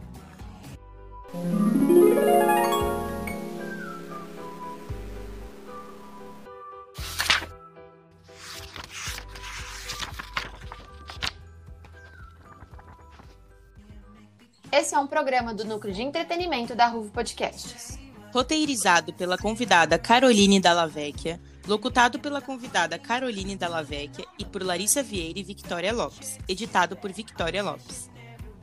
Esse 14.72 14.94
é 14.94 15.00
um 15.00 15.08
programa 15.08 15.54
do 15.54 15.64
Núcleo 15.64 15.94
de 15.94 16.02
Entretenimento 16.02 16.76
da 16.76 16.88
Ruve 16.88 17.10
Podcasts. 17.10 17.98
Roteirizado 18.34 19.14
pela 19.14 19.38
convidada 19.38 19.98
Caroline 19.98 20.60
Dallavecchia, 20.60 21.40
locutado 21.68 22.20
pela 22.20 22.42
convidada 22.42 23.00
Caroline 23.00 23.56
Dallavecchia 23.56 24.26
e 24.38 24.46
por 24.46 24.64
Larissa 24.64 25.02
Vieira 25.02 25.40
e 25.40 25.44
Victoria 25.44 25.94
Lopes, 25.94 26.38
editado 26.48 26.96
por 26.96 27.12
Victoria 27.12 27.64
Lopes. 27.64 28.10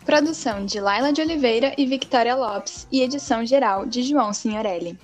Produção 0.05 0.67
de 0.67 0.81
Laila 0.81 1.13
de 1.13 1.21
Oliveira 1.21 1.75
e 1.79 1.87
Victoria 1.87 2.35
Lopes 2.35 2.87
e 2.91 3.03
edição 3.03 3.47
geral 3.47 3.87
de 3.87 4.03
João 4.03 4.33
Signorelli. 4.33 4.99